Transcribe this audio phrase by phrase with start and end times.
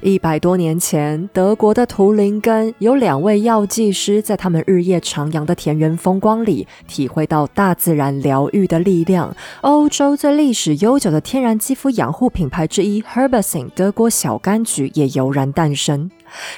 [0.00, 9.34] 一百多年前，德国的图林根有两位药剂师，在他们日夜徜徉的田园风光里，体会到大自然疗愈的力量。
[9.60, 16.10] 欧洲最历史悠久的天然肌肤养护品牌之一 herbasin 德国小柑橘也油然诞生。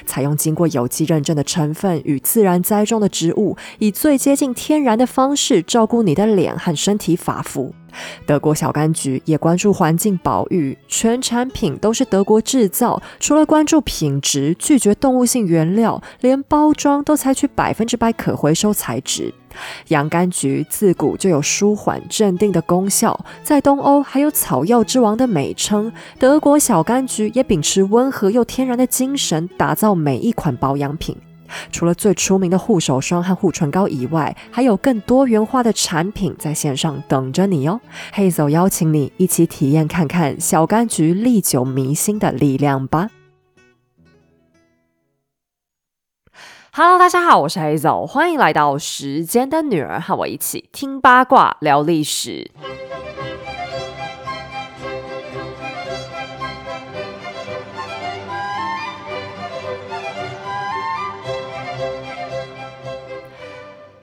[0.05, 7.73] 采用经过有机认证的成分与自然栽种的植物，以最接近天然的方式照顾你的脸和身体发肤。
[8.25, 13.01] 德国小柑橘也关注环境保育，全产品都是德国制造。
[13.21, 19.33] 除了关注品质，拒绝动物性原料，连包装都采取百分之百可回收材质。
[19.89, 25.91] 洋甘菊自古就有舒缓镇定的功效，在东欧还有草药之王的美称。
[26.17, 31.15] 德国小柑橘也秉持温和又天然的精神，打造每一款保养品。
[31.71, 37.79] 除了最出名的护手霜和护唇膏以外，还有更多元化的产品在线上等着你哦。
[38.11, 43.09] 黑走邀请你一起体验看看小柑橘历久弥新的力量吧。
[46.77, 52.51] Hello，大家好，我是黑走，欢迎来到时间的女儿，和我一起听八卦聊历史。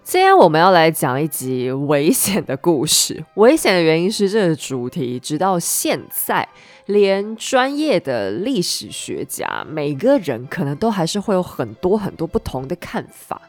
[0.03, 3.23] 今天我们要来讲一集危险的故事。
[3.35, 6.49] 危险的原因是这个主题，直到现在，
[6.87, 13.41] 连专业的历史学家，每个人可能都还是会有很多很多不同的看法。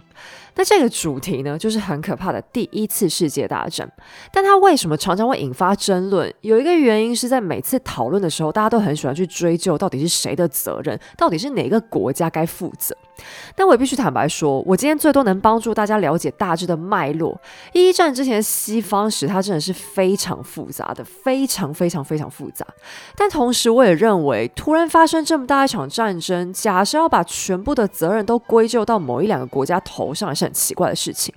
[0.56, 3.90] 那这个主题呢，就是很可怕的第一次世界大战。
[4.32, 6.32] 但它为什么常常会引发争论？
[6.42, 12.96] 有一个原因是在每次讨论的时候，大家都很喜欢去追究到底是谁的责任，到底是哪个国家该负责。
[13.56, 17.40] 但我也必须坦白说，我今天最多能帮助大家了解大致的脉络。
[17.72, 22.66] 一战之前西方史，它真的是非常复杂的，非常非常非常复杂。
[23.16, 31.34] 但同时，我也认为，突然发生这么大一场战争，假设要把全部的责任都归咎到某一两个国家头上，很奇怪的事情。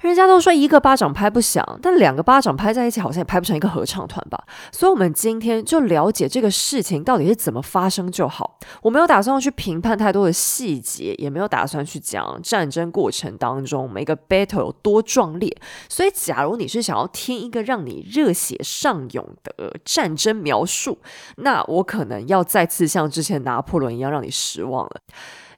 [0.00, 4.42] 人家都说一个巴掌拍不响，但两个巴掌拍在一起好像也拍不成一个合唱团吧。
[4.72, 8.58] 所以，我们今天就了解这个事情到底是怎么发生就好。
[8.82, 15.56] 我没有打算要去评判太多的细节，也没有打算去讲战争过程当中每个 battle 有多壮烈。
[15.88, 20.98] 所以，假如你是想要听一个让你热血上涌的战争描述，
[21.36, 25.00] 那我可能要再次像之前拿破仑一样让你失望了。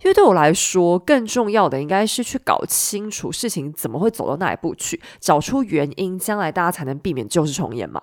[0.04, 8.00] 因为对我来说，更重要的应该是去搞清楚事情怎么会走到那一步去，找出原因，将来大家才能避免旧事重演嘛。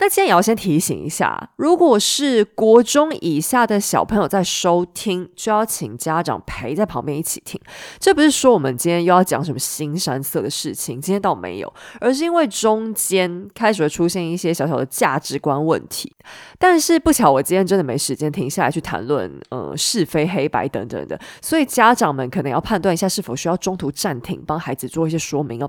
[0.00, 7.60] 那今天也要先提醒一下，如果是国中以下的小朋友在收听，就要请家长陪在旁边一起听。
[7.98, 16.14] 这不是说我们今天又要讲什么新山色的事情，今天倒没有，而是因为中间开始会出现一些小小的价值观问题。
[16.58, 25.68] 但是不巧，我今天真的没时间停下来去谈论，呃，是非黑白等等的，所以家长们可能要判断一下是否需要中途暂停，帮孩子做一些说明哦。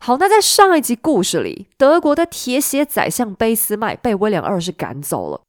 [0.00, 5.40] 好，那在上一集故事里，德国的铁血宰相俾斯麦被威廉二世赶走了，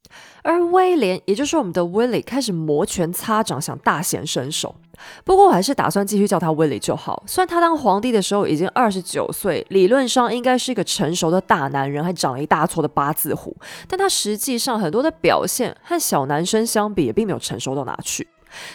[0.43, 4.75] 而威廉，也就是我们的威利，开始摩拳擦掌，想大显身手。
[5.23, 7.23] 不过我还是打算继续叫他威利就好。
[7.25, 13.55] 虽然他当皇帝的时候已经二十九岁，理论上应该是一个成熟的大男人，还长了一大撮的八字胡，
[13.87, 18.27] 但他实际上很多的表现和小男生相比，也并没有成熟到哪去。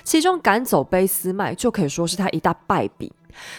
[0.03, 3.13] 其中赶走俾斯麦，就可以说是他一大败笔。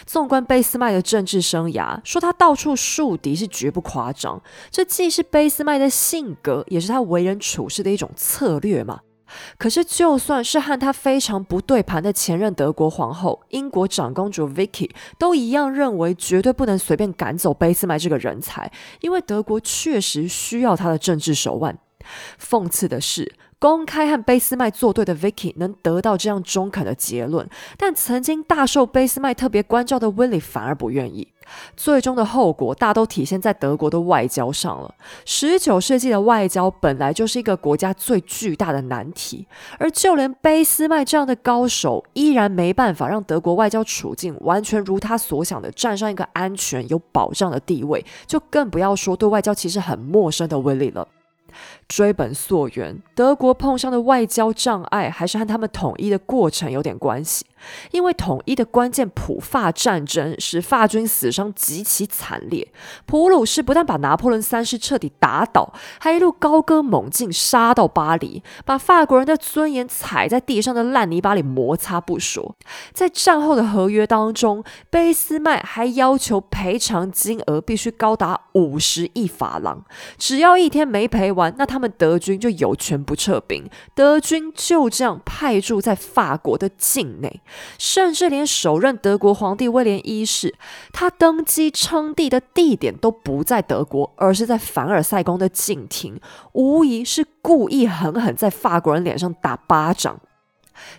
[0.06, 4.42] 纵观贝斯麦的政治生涯，说他到处树敌是绝不夸张。
[4.70, 9.00] 这既是贝斯麦的性格，也是他为人处事的一种策略嘛。
[9.56, 21.78] 可是，就算是和他非常不对盘的前任德国皇后、英国长公主 Vicky，都一样认为绝对不能随便赶走贝斯麦这个人才，因为德国确实需要他的政治手腕。
[22.40, 23.32] 讽刺的是。
[23.60, 31.28] 公开和俾斯麦作对的 Vicky 能得到这样中肯的结论，但曾经大受俾斯麦特别关照的 Willie 反而不愿意。
[31.76, 34.94] 最终的后果大都体现在德国的外交上了。
[35.26, 39.46] 十九世纪的外交本来就是一个国家最巨大的难题，
[39.78, 51.06] 而就连俾斯麦这样的高手，依然没办法让德国外交处境完全如他所想的站上一个安全有保障的地位，就更不要说对外交其实很陌生的 Willie 了。
[51.90, 57.44] 追本溯源，德国碰上的外交障碍，还是和他们统一的过程有点关系。
[57.90, 62.66] 因为统一的关键普法战争使法军死伤极其惨烈。
[63.04, 72.54] 普鲁士不但把拿破仑三世彻底打倒，还一路高歌猛进，杀到巴黎，把法国人的尊严踩在地上的烂泥巴里摩擦不说。
[72.94, 79.84] 在战后的合约当中，俾斯麦还要求赔偿金额必须高达五十亿法郎，
[80.16, 83.68] 只要一天没赔完，那他们德军就有权不撤兵。
[83.94, 87.40] 德军就这样派驻在法国的境内。
[87.78, 90.54] 甚至连首任德国皇帝威廉一世，
[90.92, 96.20] 他登基称帝的地点都不在德国，而是在凡尔赛宫的静厅，
[96.52, 100.20] 无疑是故意狠狠在法国人脸上打巴掌。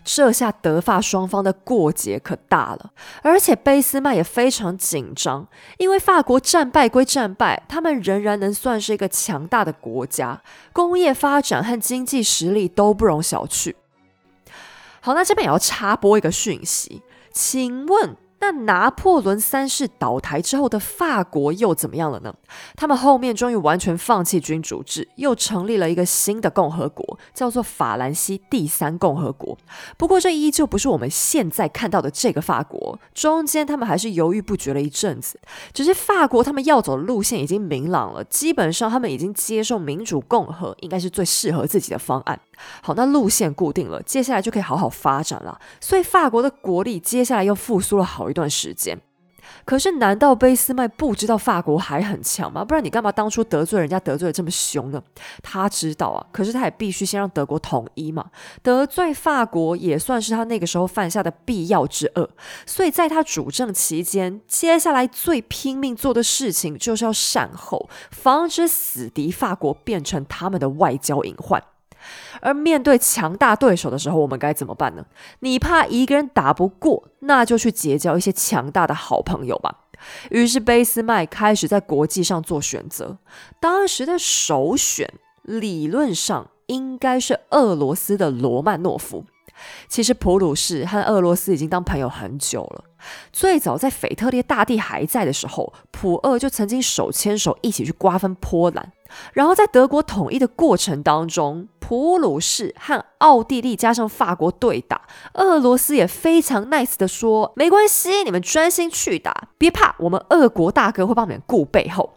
[0.04, 2.92] 这下德法双方的过节可大了，
[3.22, 5.48] 而且俾斯麦也非常紧张，
[5.78, 10.42] 因为法国战败归战败，他们仍然能算是一个强大的国家，
[10.74, 13.74] 工业发展和经济实力都不容小觑。
[15.02, 17.02] 好，那这边也要插播一个讯息，
[17.32, 18.16] 请问。
[18.42, 22.34] 那拿破仑三世倒台之后的法国又怎么样了呢？
[22.76, 29.56] 他们后面终于完全放弃君主制，又成立了一个新的共和国，叫做法兰西第三共和国。
[29.96, 35.40] 不过这依旧不是我们现在看到的这个法国，中间他们还是犹豫不决了一阵子。
[35.72, 42.40] 只是法国他们要走的路线已经明朗了，基本上他们已经接受民主共和应该是最适合自己的方案。
[42.82, 45.60] 好，那路线固定了，接下来就可以好好发展了。
[45.80, 49.00] 所以法国的国力接下来又复苏了好一段时间。
[49.66, 52.64] 可是，难道俾斯麦不知道法国还很强吗？
[52.64, 55.02] 不然你干嘛当初得罪人家得罪的这么凶呢？
[55.44, 58.26] 他知道啊，可是他也必须先让德国统一嘛。
[58.64, 62.30] 得罪法国也算是他那个时候犯下的必要之恶。
[62.66, 71.62] 所以在他主政期间，接下来最拼命做的事情就是要善后，防止死敌法国变成他们的外交隐患。
[72.42, 75.06] 而面对强大对手的时候，我们该怎么办呢？
[75.40, 79.80] 你怕一个人打不过，那就去结交一些强大的好朋友吧。
[80.32, 83.18] 于是，贝斯麦开始在国际上做选择。
[83.60, 85.14] 当时的首选，
[85.44, 89.26] 理论上应该是俄罗斯的罗曼诺夫。
[89.88, 92.84] 其实，普鲁士和俄罗斯已经当朋友很久了。
[93.34, 98.92] 最早在腓特烈大帝还在的时候，普俄就曾经手牵手一起去瓜分波兰。
[99.34, 105.02] 然后在德国统一的过程当中，普鲁士和奥地利加上法国对打，
[105.34, 112.14] 俄罗斯也非常 nice 的说：“没关系，你们专心去打，别怕，我们俄国大哥会帮你们顾背后。”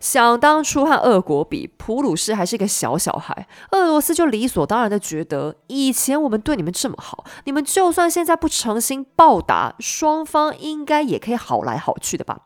[0.00, 12.38] 想当初和俄国比，普鲁士还是一个小小孩，俄罗斯就理所当然的觉得，以前我们对你们这么好，你们就算现在不诚心报答，双方应该也可以好来好去的吧？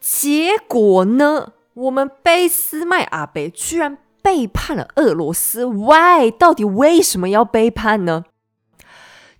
[0.00, 1.52] 结果呢？
[1.74, 6.30] 我们俾斯麦阿贝居然背叛了俄罗斯，Why？
[6.30, 8.24] 到底为什么要背叛呢？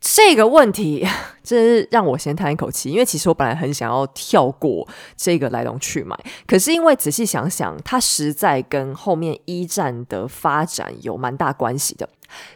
[0.01, 1.07] 这个问题
[1.45, 4.87] 真是让我先叹一口气，因为其实我本来很想要跳过
[5.17, 12.09] 这个来龙去脉，可是因为仔细想想，它实在跟后面一战的发展有蛮大关系的。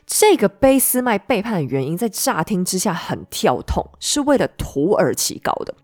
[0.07, 5.75] 这个卑斯麦背叛的原因，在乍听之下很跳痛，是为了土耳其搞的。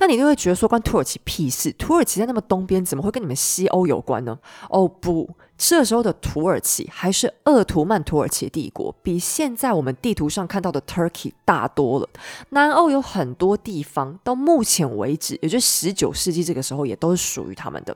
[0.00, 1.72] 那你就会觉得说关土耳其屁事？
[1.72, 4.38] 土耳其在那么东边，怎么会跟你们西欧有关呢？
[4.68, 5.28] 哦不，
[5.58, 12.08] 这时候的土耳其还是鄂图曼土耳其帝国，比现在我们地图上看到的 Turkey 大多了。
[12.50, 17.94] 南欧有很多地方，到目前为止，也就十九世纪这个时候，也都是属于他们的。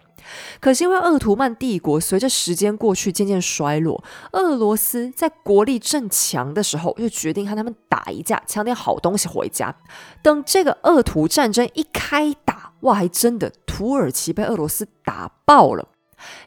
[0.61, 9.73] 可是因为鄂图曼帝国随着时间过去渐渐衰落，俄罗斯在国力正强的时候，就决定和他们打一架，抢点好东西回家。
[10.21, 15.87] 等这个鄂图战争一开打，哇，还真的土耳其被俄罗斯打爆了。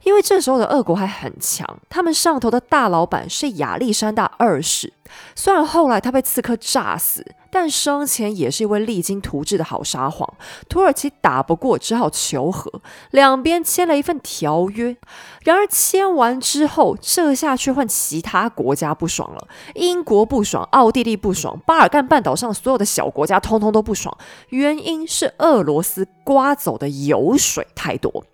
[0.03, 4.93] 因为这时候的俄国还很强，他们上头的大老板是亚历山大二世。
[5.35, 10.27] 虽然后来他被刺客炸死，但生前也是一位励精图治的好沙皇。
[10.67, 14.97] 土耳其打不过，只好求和，两边签了一份条约。
[15.43, 19.47] 然而签完之后，这下却换其他国家不爽了。
[19.75, 24.17] 英国不爽，奥地利不爽，巴尔干半岛上所有的小国家通通都不爽。
[24.49, 28.25] 原因是俄罗斯刮走的油水太多。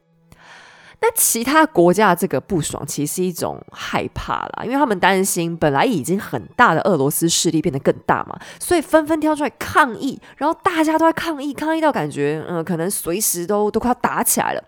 [1.04, 14.64] 那其他国家这个不爽，其实是一种害怕啦，因为他们担心本来已经很大的俄罗斯势力变得更大嘛，所以纷纷跳出来抗议，然后大家都在抗议，抗议到感觉，嗯，可能随时都都快要打起来了。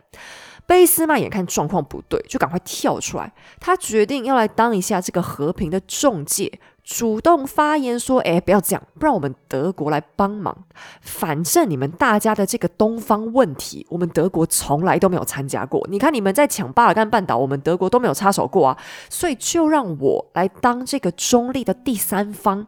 [0.65, 6.59] 贝斯曼眼看状况不对，就赶快跳出来，他决定要来当一下这个和平的中介。
[6.83, 10.65] 主动发言说：“哎，不要这样，不然我们德国来帮忙。
[11.01, 15.85] 反正你们大家的这个东方问题，我们德国从来都没有参加过。
[15.89, 18.77] 你看你们在抢巴尔干半岛，我们德国都没有插手过啊。
[19.09, 22.67] 所以就让我来当这个中立的第三方。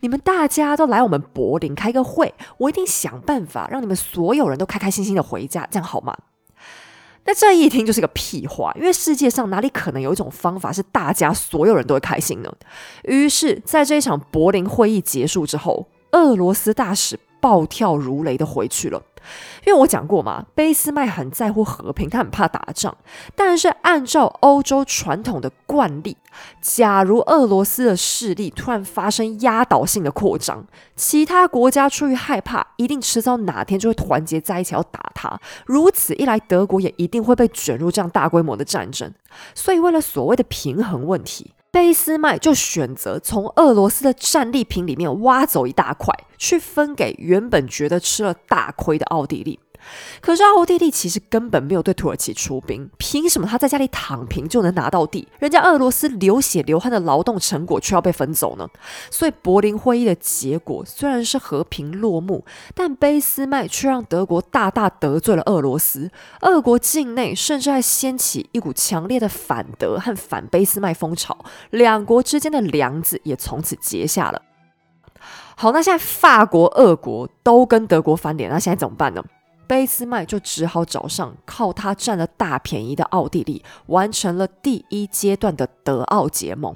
[0.00, 6.14] 你们大家都来我们柏林开个会，我一定想办法让你们所有人都开开心心的回家，这样好吗？
[7.26, 12.52] 那这一听就是个屁话，因为世界上哪里可能有一种方法是大家所有人都会开心呢？
[13.04, 19.02] 于是，在这一场柏林会议结束之后，俄罗斯大使暴跳如雷的回去了。
[19.66, 22.94] 因为我讲过嘛，俾斯麦很在乎和平，他很怕打仗。
[23.34, 26.16] 但是按照欧洲传统的惯例，
[26.62, 35.38] 假如俄罗斯的势力突然发生压倒性的扩张，其他国家出于害怕，一定迟早哪天就会团结在一起要打他。
[35.66, 39.12] 如此一来，德国也一定会被卷入这样大规模的战争。
[39.54, 41.52] 所以，为了所谓的平衡问题。
[41.74, 49.58] 贝斯麦就选择从俄罗斯的战利品里面挖走一大块，去分给原本觉得吃了大亏的奥地利。
[50.20, 55.26] 可是奥地利其实根本没有对土耳其出兵，凭什么他在家里躺平就能拿到地？
[55.38, 58.68] 人家俄罗斯流血流汗的劳动成果却要被分走呢？
[59.10, 66.10] 所以柏林会议的结果虽然是和平落幕，但卑斯麦却让德国大大得罪了俄罗斯。
[66.40, 71.36] 俄国境内甚至还掀起一股强烈的反德和反卑斯麦风潮，
[71.70, 74.42] 两国之间的梁子也从此结下了。
[75.56, 79.22] 好，那现在法国、俄国都跟德国翻脸，那现在怎么办呢？
[79.66, 86.74] 俾斯麦就只好找上靠他占了大便宜的奥地利，完成了第一阶段的德奥结盟。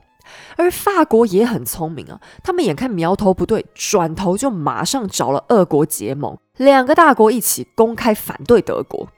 [0.57, 9.09] 而法国也很聪明啊，他们眼看苗头不对，转头就马上找了俄国结盟，两个大国一起公开反对德国。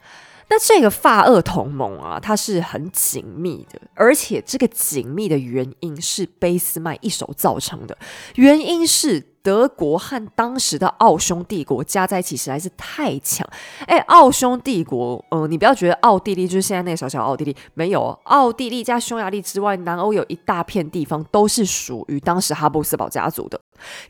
[0.50, 7.97] 那这个法俄同盟啊，它是很紧密的，而且这个紧密的原因是俾斯麦一手造成的，
[8.35, 9.30] 原因是。
[9.42, 13.49] 德国和当时的奥匈帝国加在一起实在是太强。
[13.87, 23.59] 哎，奥匈帝国，嗯，你不要觉得奥地利就是现在那个小小奥地利，没有，奥地利加匈牙利之外，南欧有一大片地方都是属于当时哈布斯堡家族的。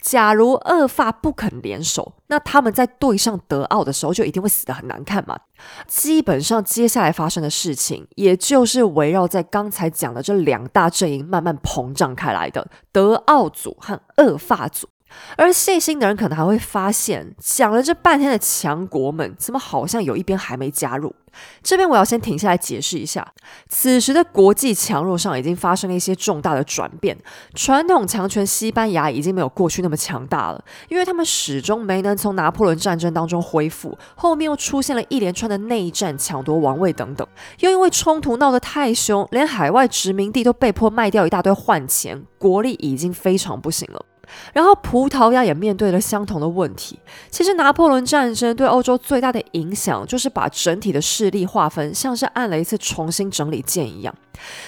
[0.01, 5.39] 假如恶法不肯联手，那他们在对上德奥的时候就一定会死得很难看嘛。
[5.87, 14.89] 基本上接下来发生的事情，也就是围绕在刚才讲的这两大阵营慢慢膨胀开来的德奥组和恶法组。
[15.37, 21.15] 而细心的人可能还会发现，讲了这半天的强国们，怎么好像有一边还没加入？
[21.63, 23.33] 这边我要先停下来解释一下，
[23.69, 27.17] 此时的国际强弱上已经发生了一些重大的转变。
[27.55, 37.25] 传统强权西班牙已经没有过去那么强大了，因为他们始终没能从拿破仑战争当中恢复，后面又出现了一连串的内战、抢夺王位等等，
[37.61, 44.05] 又因为冲突闹得太凶，连海外殖民地都被迫卖掉一大堆换钱，国力已经非常不行了。
[44.53, 46.99] 然后葡萄牙也面对了相同的问题。
[47.31, 54.15] 其实拿破仑战争对欧洲最大的影响，就是把整体的势力划分像是按了一次重新整理键一样。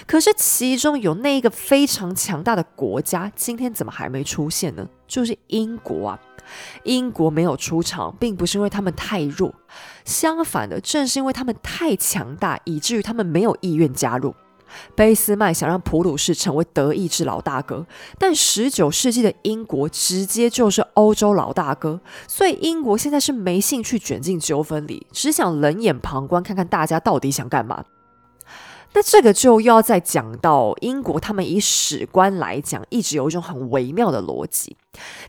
[0.07, 4.87] 可是其中有那一个非常强大的国家，今天怎么还没出现呢？
[5.07, 6.19] 就是英国啊！
[6.83, 9.54] 英国没有出场，并不是因为他们太弱，
[10.04, 14.35] 相反的，正是因为他们太强大，以至于他们没有意愿加入。
[14.94, 17.86] 俾斯麦想让普鲁士成为德意志老大哥，
[18.18, 27.84] 但十九世纪的英国直接就是欧洲老大哥，所以英国现在是没兴趣卷进纠纷里，只想冷眼旁观，看看大家到底想干嘛。
[28.94, 34.76] 那这个就又要再讲到英国，他们以史观来讲，一直有一种很微妙的逻辑。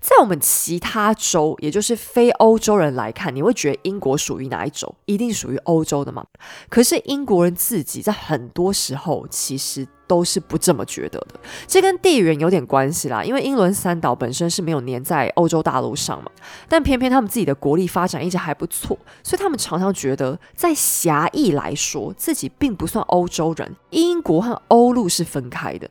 [0.02, 4.94] 在我们其他州，也就是非欧洲人来看，你会觉得英国属于哪一州？
[5.06, 6.26] 一定属于欧洲的吗？
[6.70, 11.40] 可是英国人自己在很多时候其实都是不这么觉得的。
[11.66, 16.30] 这跟地缘有点关系啦，因为英伦三岛本身是没有粘在欧洲大陆上嘛，
[16.68, 23.76] 但偏偏他们自己的国力发展一直还不错，所以他们常常觉得，在狭义来说，自己并不算欧洲人。
[23.92, 25.90] 英国和欧陆是分开的。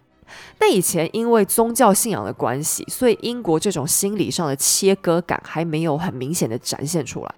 [0.59, 7.35] 那以前因为宗教信仰的关系，所以英国这种心理上的切割感还没有很明显的展现出来。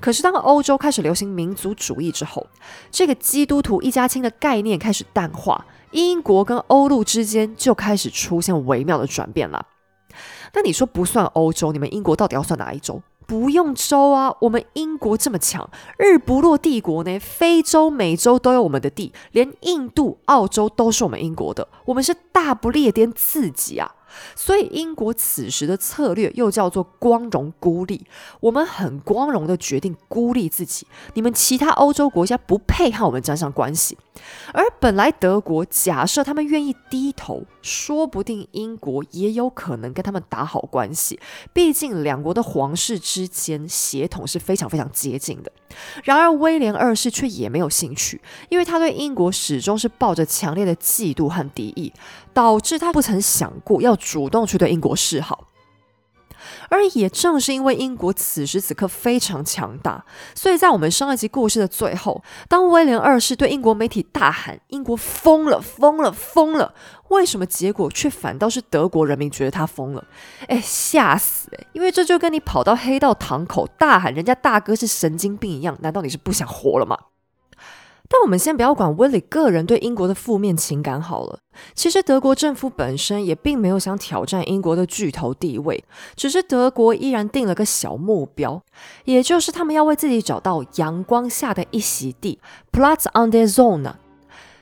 [0.00, 2.46] 可是当欧洲开始流行民族主义之后，
[2.90, 9.66] 这个基督徒一家亲的概念开始淡化，英国跟欧陆之间就开始出现微妙的转变了。
[10.52, 13.00] 那你说不算欧洲，你们英国到底要算哪一州？
[13.32, 17.18] 不用州啊，我们英国这么强，日不落帝国呢？
[17.18, 23.90] 非洲、美洲都有我们的地，连印度、澳洲都是我们英国的，我们是大不列颠自己啊！
[24.36, 28.06] 所以英国此时的策略又叫做光荣孤立，
[28.40, 33.96] 我们很光荣的决定孤立自己，你们其他欧洲国家不配和我们沾上关系。
[34.52, 41.18] 而本来德国假设他们愿意低头，说不定英国也有可能跟他们打好关系，
[41.52, 45.50] 毕竟两国的皇室之间血统是非常非常接近的。
[46.04, 51.92] 然而威廉二世却也没有兴趣，因为他对英国始终是抱着强烈的嫉妒和敌意，
[52.34, 55.46] 导致他不曾想过要主动去对英国示好。
[56.68, 66.74] 而也正是因为英国此时此刻非常强大，所以在我们上一集故事的最后，当威廉二世对英国媒体大喊“英国疯了，疯了，疯了”，
[67.08, 70.04] 为什么结果却反倒是德国人民觉得他疯了？
[70.48, 71.48] 哎，吓死！
[71.56, 76.96] 哎，因为这就跟你跑到黑道堂口大喊人家大哥是神经病一样，难道你是不想活了吗？
[78.12, 81.38] 但我们先不要管威利个人对英国的负面情感好了。
[81.74, 85.82] 其实德国政府本身也并没有想挑战英国的巨头地位，
[86.14, 88.60] 只是德国依然定了个小目标，
[89.06, 92.38] 也就是他们要为自己找到阳光下的一席地
[92.70, 93.94] （Platz on the Zone）。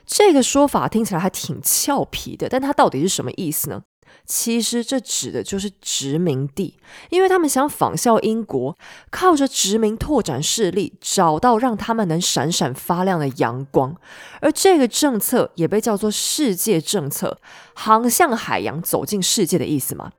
[0.05, 3.81] 这个说法听起来还挺俏皮的，但它到底是什么意思呢？
[4.25, 6.77] 其实这指的就是殖民地，
[7.09, 8.77] 因为他们想仿效英国，
[9.09, 13.95] 靠着殖民拓展势力，找到让他们能闪闪发亮的阳光。
[14.39, 17.39] 而这个政策也被叫做世界政策，
[17.73, 20.11] 航向海洋，走进世界的意思嘛。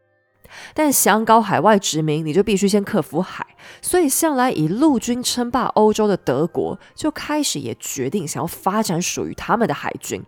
[0.74, 3.46] 但想搞海外殖民，你就必须先克服海，
[3.80, 10.22] 所以向来以陆军称霸欧洲的德国，就开始也决定想要发展属于他们的海军。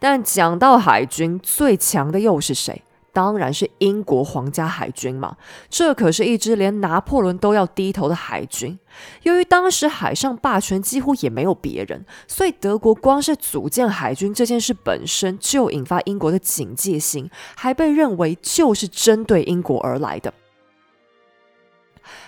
[0.00, 2.82] 但讲到海军，最强的又是谁？
[3.12, 5.36] 当然是英国皇家海军嘛，
[5.68, 8.78] 这可是一支连拿破仑都要低头的海军。
[9.22, 20.32] 由于当时海上霸权几乎也没有别人，所以德国光是组建海军这件事本身就引发英国的警戒心，还被认为就是针对英国而来的。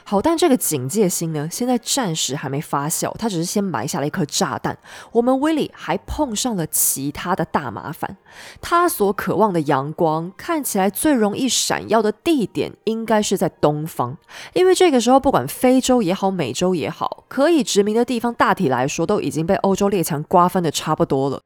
[0.07, 4.77] 好，但这个警戒心呢，现在暂时还没发酵，他只是先埋下了一颗炸弹。
[5.13, 8.19] 我们威利还碰上了其他的大麻烦，
[8.61, 14.19] 他所渴望的阳光看起来最容易闪耀的地点，应该是在东方，
[14.53, 21.41] 因为这个时候不管非洲也好，美洲也好，可以殖民的地方，大体来说都已经被欧洲列强瓜分的差不多了。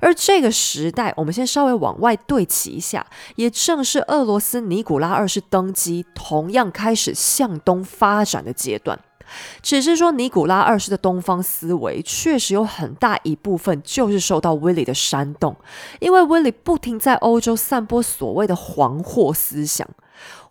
[0.00, 7.86] 而这个时代，我们先稍微往外对齐一下，也正是俄罗斯尼古拉二世登基，同样开始向东。
[8.00, 8.98] 发展的阶段，
[9.60, 15.54] 只是说尼古拉二世的东方思维确实有很大一部分就是受到威利的煽动，
[16.00, 19.86] 因为威利不停在欧洲散播所谓的黄祸思想。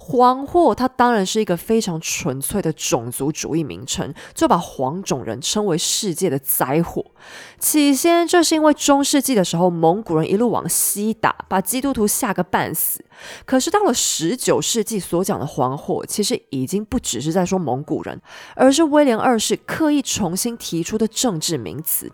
[0.01, 7.05] 黄祸，它当然是一个非常纯粹的种族主义名称，就把黄种人称为世界的灾祸。
[7.59, 13.03] 起先，这是因为中世纪的时候，蒙古人一路往西打，把基督徒吓个半死。
[13.45, 18.19] 可是到了十九世纪，所讲的黄祸，其实已经不只是在说蒙古人，
[18.55, 22.11] 而是威廉二世刻意重新提出的政治名词。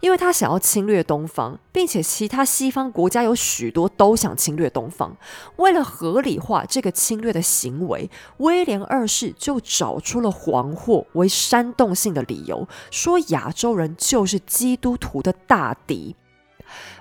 [0.00, 5.16] 因为他想要侵略东方，并且其他西方国家有许多都想侵略东方。
[5.56, 16.16] 为了合理化这个侵略的行为，威廉二世就找出了黄祸为煽动性的理由，说亚洲人就是基督徒的大敌。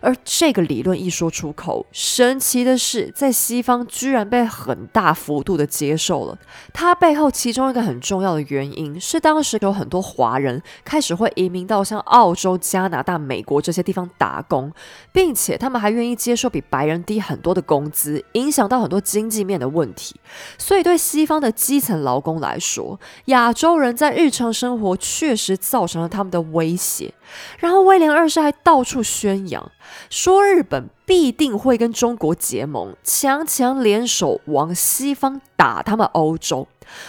[0.02, 6.38] 而这个理论一说出口，神奇的是，在西方居然被很大幅度的接受了。
[6.74, 14.74] 它背后其中一个很重要的原因是，当时有很多华人开始会移民到像澳洲、加拿大、美国这些地方打工，
[15.14, 20.20] 并且他们还愿意接受比白人低很多的工资，影响到很多经济面的问题。
[20.58, 27.14] 所以对西方的基层劳工来说，亚洲人在日常生活确实造成了他们的威胁。
[27.60, 29.72] 然后威廉二世还到处宣扬。
[30.10, 36.68] 说日本必定会跟中国结盟，强强联手往西方打他们欧洲。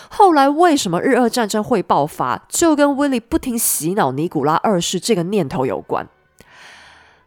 [0.09, 6.07] 后来为什么日俄战争会爆发，就跟威利不停洗脑尼古拉二世这个念头有关。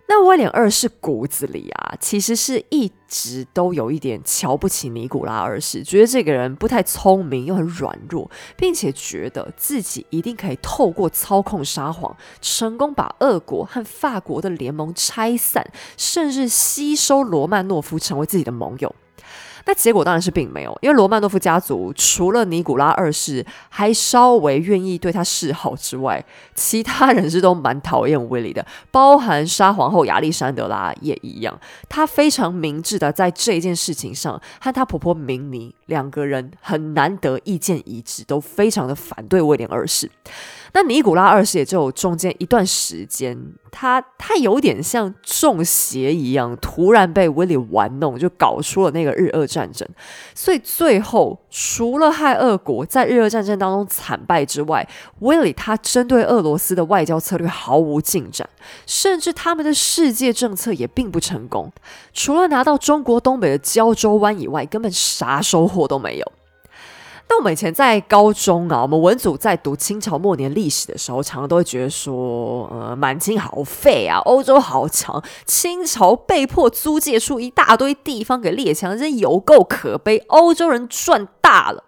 [0.07, 18.95] 那威廉二世骨子里啊，其实是一直都有一点瞧不起尼古拉二世，觉得这个人不太聪明又很软弱，并且觉得自己一定可以透过操控沙皇，成功把俄国和法国的联盟拆散，甚至吸收罗曼诺夫成为自己的盟友。
[19.65, 26.23] 那结果当然是并没有，因为罗曼诺夫家族除了尼古拉二世还稍微愿意对他示好之外，
[26.53, 31.59] 其他人是都蛮讨厌威利的，包含沙皇后亚历山德拉也一样。
[31.89, 40.09] 她非常明智的在这件事情上和她婆婆明妮两个人很难得意见一致，都非常的反对威廉二世。
[40.75, 49.87] 那尼古拉二世也就中间一段时间，他他有点像中邪一样，突然被威利玩弄，就搞出了那个日俄战争。
[50.33, 54.85] 所以最后，除了害俄国在日俄战争当中惨败之外，
[55.19, 58.45] 威利他针对俄罗斯的外交策略毫无进展，
[58.85, 61.71] 甚至他们的世界政策也并不成功。
[62.11, 66.31] 除了拿到中国东北的胶州湾以外，根本啥收获都没有。
[67.27, 81.83] 但我们以前在高中啊，我们文组在读清朝末年历史的时候，常常都会觉得说，呃，满清好废啊，欧洲好强，清朝被迫租借出一大堆地方给列强，真有够可悲，欧洲人赚大了。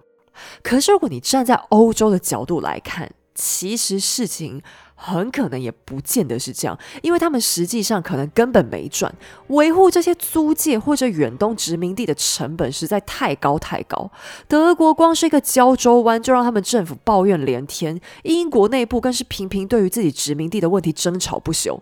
[0.64, 4.62] 可是如果你站在欧洲的角度来看，其实事情
[5.00, 9.14] 很可能也不见得是这样，因为他们实际上可能根本没赚。
[9.50, 14.10] 维护这些租界或者远东殖民地的成本实在太高太高。
[14.48, 21.80] 德国光是一个胶州湾就让他们政府抱怨连天，英国内部更是频频对于自己殖民地的问题争吵不休。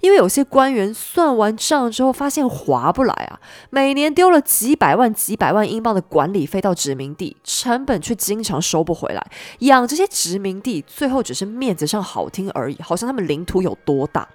[0.00, 9.26] 因为有些官员算完账之后发现划不来啊，每年丢了几百万、几百万英镑的管理费到殖民地，成本却经常收不回来。
[9.60, 14.28] 养这些殖民地，最后只是面子上好听而已，好像他们领土有多大。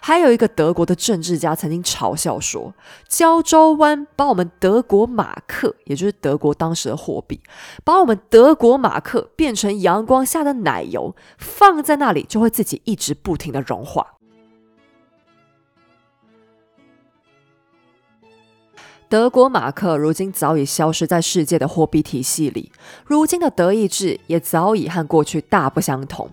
[0.00, 2.74] 还有一个德国的政治家曾经嘲笑说
[3.06, 7.40] ：“胶州湾把我们德国马克，也就是德国当时的货币，
[7.84, 14.14] 把我们德国马克变成阳光下的奶油，放在那里就会自己一直不停的融化。”
[19.10, 22.70] 德国马克如今早已消失在世界的货币体系里，
[23.04, 26.30] 如今的德意志也早已和过去大不相同。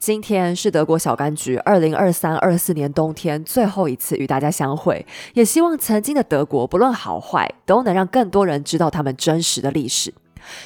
[0.00, 10.12] 今天是德国小柑橘二零二三二四年冬天最后一次与大家相会，也希望曾经的德国不论好坏，都能让更多人知道他们真实的历史。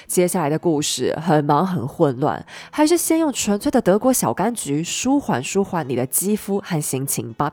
[0.07, 7.53] 接下来的故事很忙很混乱，还是先用纯粹的德国小柑橘舒缓舒缓你的肌肤和心情吧。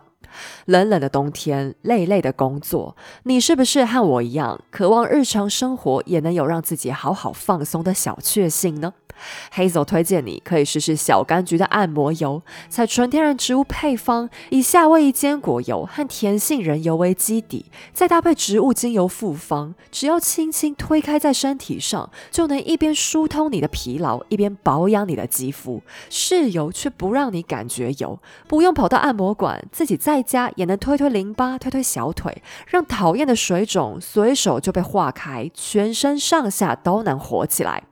[0.65, 8.93] 冷冷的冬天，累累的工作，你是不是和我一样，渴望日常生活也能有让自己好好放松的小确幸呢？
[9.51, 37.83] 黑总推荐你可以试试小柑橘的按摩油，采纯天然植物配方，以夏威夷坚果油和甜杏仁油为基底，再搭配植物精油复方，只要轻轻推开在身体上，就能一边疏通你的疲劳，一边保养你的肌肤，是油却不让你感觉油，不用跑到按摩馆，自己在在家也能推推淋巴、推推小腿，让讨厌的水肿随手就被化开，全身上下都能活起来。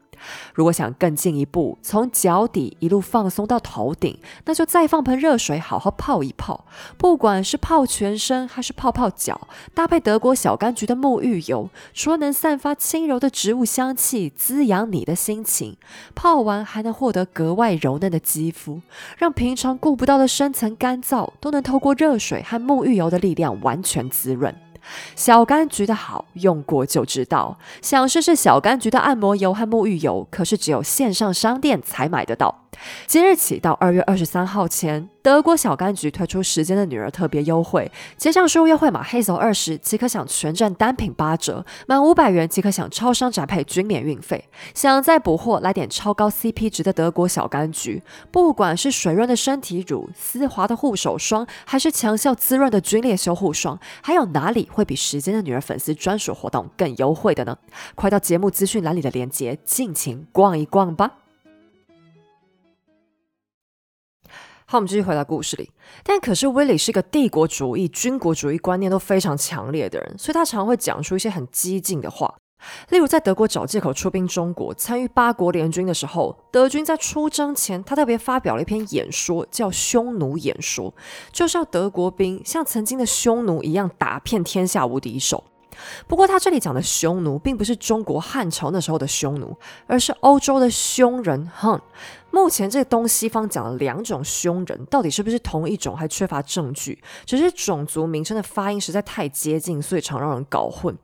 [0.53, 6.65] 如果想更进一步，从脚底一路放松到头顶，那就再放盆热水，好好泡一泡。
[6.97, 15.77] 不管是泡全身还是泡泡脚，搭配德国小柑橘的沐浴油，除了能散发轻柔的植物香气，滋养你的心情，
[16.15, 18.81] 泡完还能获得格外柔嫩的肌肤，
[19.17, 24.53] 让平常顾不到的深层干燥，都能透过热水和沐浴油的力量完全滋润。
[25.15, 32.66] 小柑橘的好用过就知道，想试试小柑橘的按摩油和沐浴油，可是只有线上商店才买得到。
[33.05, 44.49] 即日起到二月二十三号前，德国小柑橘推出时间的女儿特别优惠，结账输入优惠码 Hazel 二十即可享全站单品八折，满五百元即可享超商展配均免运费。
[44.73, 57.57] 想再补货，来点超高 CP 值的德国小柑橘，不管是水润的身体乳、丝滑的护手霜，还是强效滋润的皲裂修护霜，还有哪里会比时间的女儿粉丝专属活动更优惠的呢？
[57.95, 61.26] 快到节目资讯栏里的链接，尽情逛一逛吧。
[64.69, 65.71] 好，我们继续回到故事里。
[66.03, 72.35] 但可是威利是一个帝国主义、军国主义观念都非常强烈的人，所以他常会讲出一些很激进的话。
[72.89, 80.93] 例如，在德国找借口出兵中国、参与八国联军的时候，德军在出征前，他特别发表了一篇演说，叫“匈奴演说”，
[81.31, 85.45] 就是要德国兵像曾经的匈奴一样，打遍天下无敌手。
[86.07, 91.49] 不过，他这里讲的匈奴，并不是中国汉朝那时候的匈奴，而是欧洲的匈人。
[91.55, 91.79] 哼，
[92.31, 97.01] 目前这个东西方讲了两种匈人，到底是不是同一种，还缺乏证据。
[97.25, 100.97] 只是种族名称的发音实在太接近，所以常让人搞混。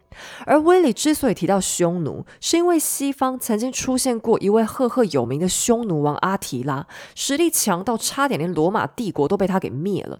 [0.45, 10.19] 而威利之所以提到匈奴，是因为西方曾经出现过一位赫赫有名的匈奴王阿提拉，实力强到差点连罗马帝国都被他给灭了。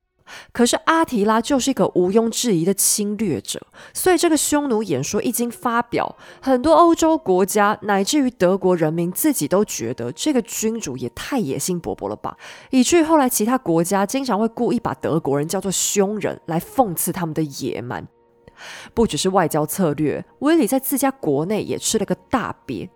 [0.52, 3.62] 可是阿提拉就是一个毋庸置疑的侵略者，
[3.94, 12.38] 所以这个匈奴演说一经发表，很多欧洲国家乃至于德国人民自己都觉得这个君主也太野心勃勃了吧，
[12.72, 18.08] 以至于后来其他国家经常会故意把德国人叫做匈人，来讽刺他们的野蛮。
[18.94, 22.88] 不只是外交策略，威利在自家国内也吃了个大瘪。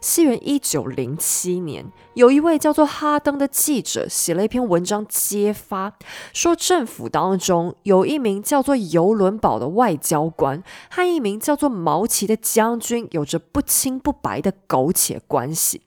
[0.00, 5.92] 西元一九零七年，有一位叫做哈登的记者写了一篇文章揭发，
[6.32, 15.82] 说政府当中有一名叫做尤伦堡的外交官和一名叫做毛奇的将军有着不清不白的苟且关系。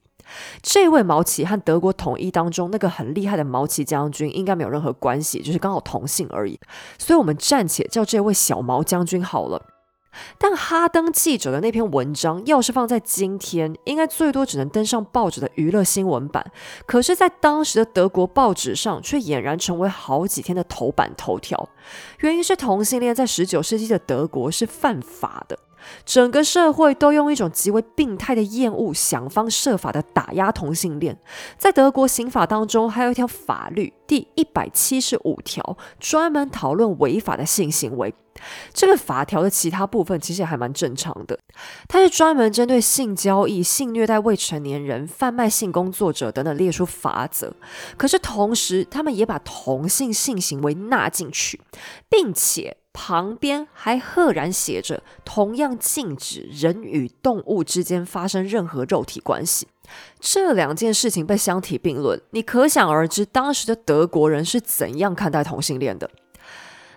[0.63, 6.59] 这位毛奇和德国统一当中那个很厉害的毛奇将军应该没有任何关系，就是刚好同姓而已。
[6.97, 9.61] 所以，我们暂且叫这位小毛将军好了。
[10.37, 16.45] 但哈登记者的那篇文章，要是放在今天，应该最多只能登上报纸的娱乐新闻版。
[16.85, 21.69] 可是，在当时的德国报纸上，却俨然成为好几天的头版头条。
[22.19, 25.59] 原因是同性恋在十九世纪的德国是犯法的。
[26.03, 31.15] 整个社会都用一种极为病态的厌恶，想方设法的打压同性恋。
[31.59, 38.15] 在德国刑法当中，还有一条法律第一百七十五条，专门讨论违法的性行为。
[38.73, 41.39] 这个法条的其他部分其实还蛮正常的，
[41.87, 47.53] 它是专门针对性交易、性虐待未成年人、贩卖性工作者等等列出法则。
[47.97, 51.61] 可是同时，他们也把同性性行为纳进去，
[52.09, 59.67] 并且旁边还赫然写着，同样禁止人与动物之间发生任何肉体关系。
[60.19, 66.09] 这两件事情被相提并论，你可想而知，当时的德国人是怎样看待同性恋的。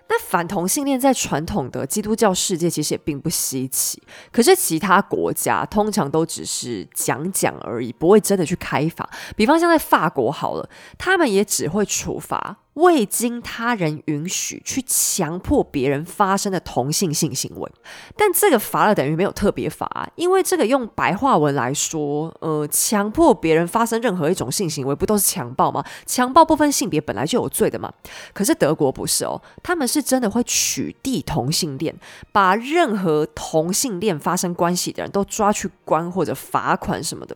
[0.09, 9.07] 那反同性恋在传统的基督教世界其实也并不稀奇，可是其他国家通常都只是讲讲而已，不会真的去开法。
[9.35, 12.57] 比方像在法国好了，他们也只会处罚。
[12.79, 17.71] 未经他人允许去强迫别人发生的同性性行为，
[18.15, 25.83] 但这个罚了等于没有特别罚，因为这个用白话文来说，呃，强迫别人发生任何一种性行为，不都是强暴吗？
[26.05, 27.91] 强暴不分性别本来就有罪的嘛。
[28.33, 31.93] 可是德国不是哦，他们是真的会取缔同性恋，
[32.31, 37.35] 把任何同性恋发生关系的人都抓去关或者罚款什么的。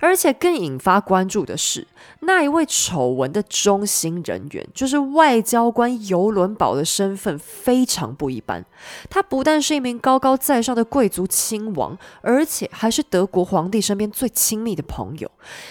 [0.00, 1.86] 而且更引发关注的是，
[2.20, 8.64] 那一位丑闻的中心人员，就是外交官尤伦堡的身份非常不一般。
[9.10, 15.30] 他不但是一名高高在上的贵族亲王，而且还是德国皇帝身边最亲密的朋友。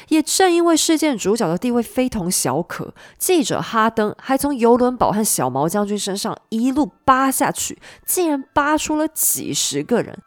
[0.10, 10.18] 也正因为事件主角的地位非同小可，记者哈登还从尤伦堡和小毛将军身上一路扒下去，竟然扒出了几十个人。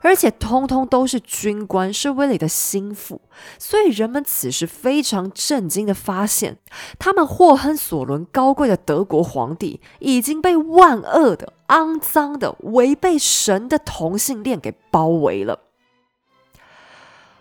[0.00, 3.17] 而且通通都是军官，是威廉的心腹，
[3.58, 6.58] 所以人们此时非常震惊的发现，
[6.98, 15.60] 他们霍亨索伦高贵的德国皇帝已经被万恶的、肮脏的、违背神的同性恋给包围了。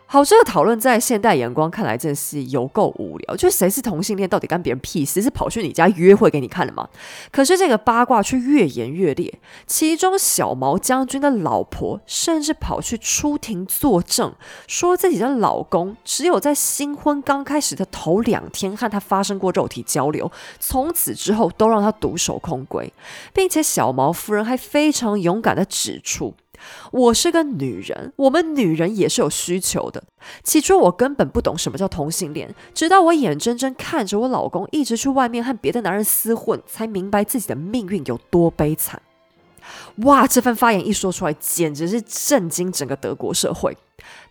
[0.09, 3.35] 好，这个讨论在现代眼光看来真是有够无聊。
[3.35, 5.21] 就谁是同性恋，到底干别人屁事？
[5.21, 6.87] 是跑去你家约会给你看的吗？
[7.29, 14.33] 可是这个八卦却越演越烈，其中小毛将军的老婆甚至跑去出庭作证，
[14.65, 22.89] 说自己的老公只有在新婚刚开始的头两天和他发生过肉体交流，从此之后都让他独守空闺，
[23.33, 26.33] 并且小毛夫人还非常勇敢的指出。
[26.91, 30.03] 我是个女人，我们女人也是有需求的。
[30.43, 39.01] 起初我根本不懂什么叫同性恋，直到我眼睁睁看着我老公一直去外面和别的男人厮混，才明白自己的命运有多悲惨。
[39.97, 43.77] 哇，这份发言一说出来，简直是震惊整个德国社会。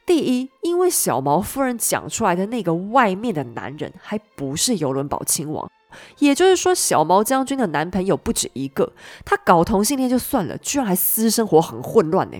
[0.06, 5.70] 第一，因为小毛夫人讲出来的那个外面的男人，还不是游轮堡亲王。
[6.18, 8.92] 也就是说，小毛将军的男朋友不止一个，
[9.24, 12.38] 他搞同性恋就算了，居然还私生活很混乱呢。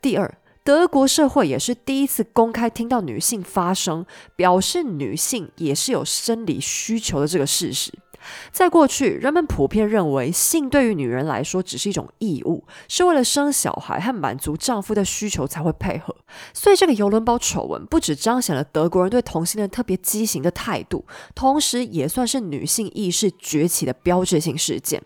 [0.00, 7.92] 第二，德国社会也是第一次公开听到女性发声，表示女性也是有生理需求的这个事实。
[8.50, 16.14] 在过去，人们普遍认为性对于女人来说只是一种义务，是为了生小孩和满足丈夫的需求才会配合。
[16.52, 21.04] 所以，这个游轮包丑闻不只彰显了德国人对同性恋特别畸形的态度，
[21.34, 25.02] 同时也算是女性意识崛起的标志性事件。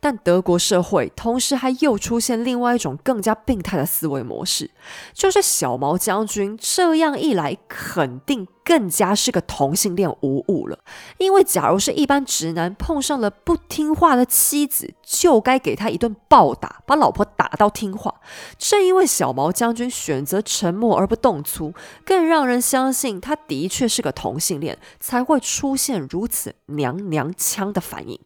[0.00, 4.70] 但德国社会同时还又出现另外一种更加病态的思维模式，
[5.12, 10.78] 就是小毛将军这样一来，肯定更加是个同性恋无误了。
[11.18, 18.14] 因为假如是一般直男碰上了不听话的妻子，就该给他一顿暴打，把老婆打到听话。
[18.58, 28.18] 正因为小毛将军选择沉默而不动粗，更让人相信他的确是个同性恋，才会出现如此娘娘腔的反应。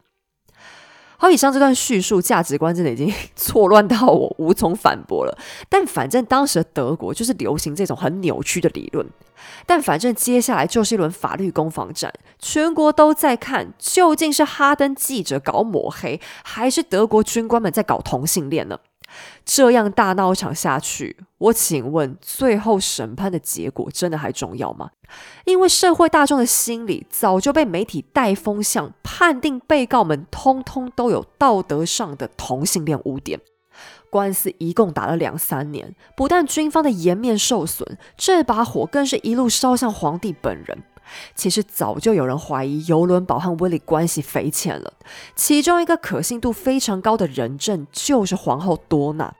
[1.21, 5.37] 好，以上这段叙述价值观真的已经 错乱到我无从反驳了。
[5.69, 9.05] 但反正当时的德国就是流行这种很扭曲的理论。
[9.67, 18.79] 但反正接下来就是一轮法律攻防战，全国都在看，究竟是哈登记者搞抹黑，还是德国军官们在搞同性恋呢？
[19.45, 24.91] 这样大闹一场下去，我请问，最后审判的结果真的还重要吗？
[25.45, 33.41] 因为社会大众的心理早就被媒体带风向，判定被告们通通都有道德上的同性恋污点。
[34.11, 40.83] 官司一共打了两三年，不但军方的颜面受损，这把火更是一路烧向皇帝本人。
[41.35, 44.93] 其实早就有人怀疑游轮堡和威利关系匪浅了，
[45.35, 49.35] 其中一个可信度非常高的人证就是皇后多娜。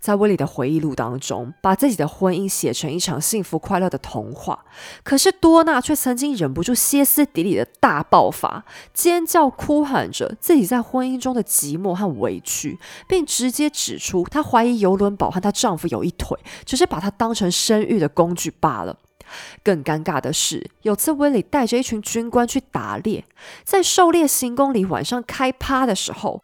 [0.00, 4.64] 在威利的回忆录当中，把自己的婚姻写成一场幸福快乐的童话。
[5.04, 18.96] 可是多娜却曾经忍不住歇斯底里的大爆发，尖叫哭喊着自己在婚姻中的寂寞和委屈，并直接指出她怀疑尤伦堡和她丈夫有一腿，只是把她当成生育的工具罢了。
[19.62, 23.24] 更尴尬的是，有次威里带着一群军官去打猎，
[23.64, 26.42] 在狩猎行宫里晚上开趴的时候，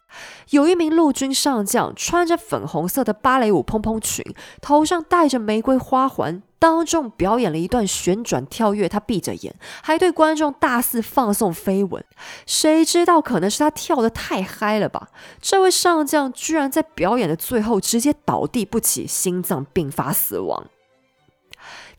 [0.49, 4.23] 有一名陆军上将穿着粉红色的芭蕾舞蓬蓬裙，
[4.61, 8.87] 头上戴着玫瑰花环，当众表演了一段旋转跳跃。
[8.87, 12.03] 他闭着眼，还对观众大肆放送飞吻。
[12.45, 15.09] 谁知道，可能是他跳得太嗨了吧？
[15.41, 20.67] 这位上将居然在表演的最后直接倒地不起，心脏病发死亡。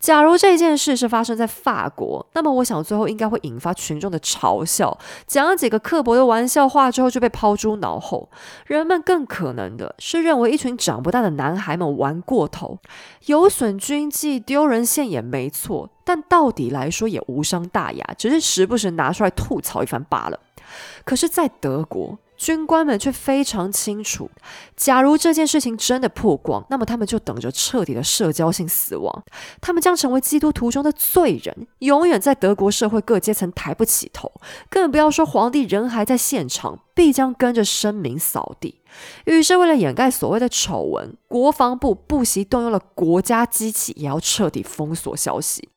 [0.05, 8.29] 假如这件事是发生在法国，那么我想最后应该会引发群众的嘲笑，讲了几个刻薄的玩笑话之后就被抛诸脑后。
[8.67, 12.79] 人们更可能的是认为一群长不大的男孩们玩过头，
[13.25, 15.89] 有损军纪、丢人现眼，没错。
[16.05, 20.39] 但到底来说也无伤大雅，只是时不时拿出来吐槽一番罢了。
[21.07, 22.19] 可是，在德国。
[22.37, 24.31] 军官们却非常清楚，
[24.77, 29.25] 假如这件事情真的曝光，那么他们就等着彻底的社交性死亡。
[29.61, 34.31] 他们将成为基督徒中的罪人，永远在德国社会各阶层抬不起头。
[34.69, 38.81] 更不要说皇帝人还在现场，必将跟着声名扫地。
[39.25, 45.69] 于是，为了掩盖所谓的丑闻，国防部不惜动用了国家机器，也要彻底封锁消息。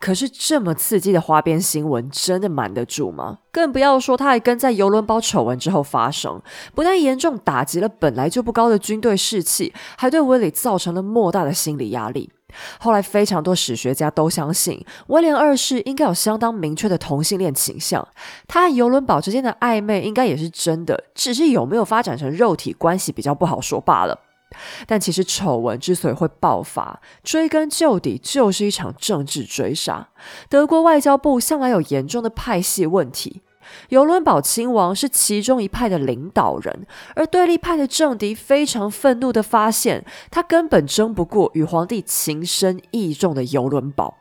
[0.00, 3.38] 可是这么刺激的花边新闻，真的瞒得住吗？
[3.52, 6.40] 更不要说他还跟在游轮堡丑闻之后发生，
[6.74, 12.30] 不但严重打击了本来就不高的军队士气，还对威廉造成了莫大的心理压力。
[12.80, 18.08] 后来，非常多史学家都相信威廉二世应该有相当明确的同性恋倾向，
[18.46, 24.18] 他和游轮堡之间的暧昧应该也是真的，只是有没有发展成肉体关系比较不好说罢了。
[24.86, 30.08] 但其实丑闻之所以会爆发，追根究底就是一场政治追杀。
[30.48, 33.42] 德国外交部向来有严重的派系问题，
[33.88, 44.17] 尤伦堡亲王是其中一派的领导人，而对立派的政敌非常愤怒的发现，他根本争不过与皇帝情深意重的尤伦堡。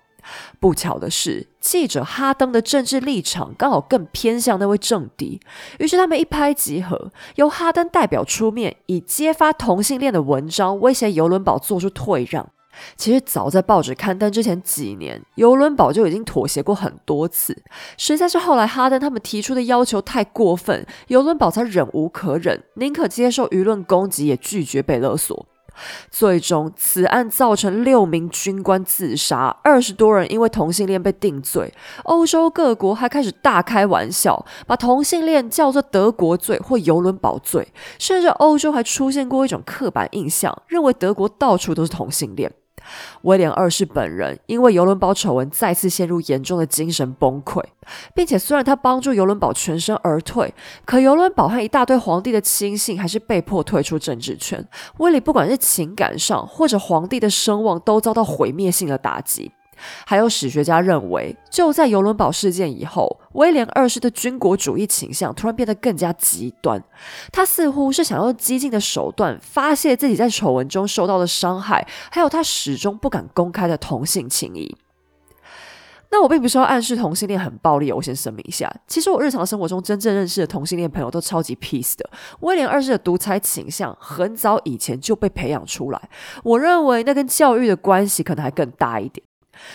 [0.59, 5.39] 不巧的是，记者哈登的政治立场刚好更偏向那位政敌，
[5.79, 12.49] 于是他们一拍即合，由哈登代表出面，以揭发同性恋的文章威胁尤伦堡做出退让。
[12.95, 17.57] 其实早在报纸刊登之前几年，尤伦堡就已经妥协过很多次，
[17.97, 25.47] 实在是后来哈登他们提出的要求太过分，尤伦堡才忍无可忍，宁可接受舆论攻击，也拒绝被勒索。
[26.09, 31.73] 最终，此案造成六名军官自杀，二十多人因为同性恋被定罪。
[32.03, 37.67] 欧洲各国还开始大开玩笑，把同性恋叫做德国罪或游轮堡罪，
[37.99, 42.51] 甚至欧洲还出现过一种刻板印象，认为德国到处都是同性恋。
[43.23, 47.63] 威廉二世本人因为游轮堡丑闻再次陷入严重的精神崩溃，
[48.13, 50.53] 并且虽然他帮助游轮堡全身而退，
[50.85, 54.65] 可游轮堡和一大堆皇帝的亲信还是被迫退出政治圈。
[54.97, 59.51] 威廉不管是情感上或者皇帝的声望都遭到毁灭性的打击。
[60.05, 66.83] 还有史学家认为，就在游轮堡事件以后，威廉二世的军国主义倾向突然变得更加极端。
[67.31, 74.75] 他似乎是想用激进的手段发泄自己在丑闻中受到的伤害，还有他始终不敢公开的同性情谊。
[76.09, 82.09] 那我并不是要暗示同性恋很暴力，我先声明一下，其实我日常生活中真正认识的同性恋朋友都超级 peace 的。
[82.39, 86.09] 威廉二世的独裁倾向很早以前就被培养出来，
[86.45, 89.21] 我认为那跟教育的关系可能还更大一点。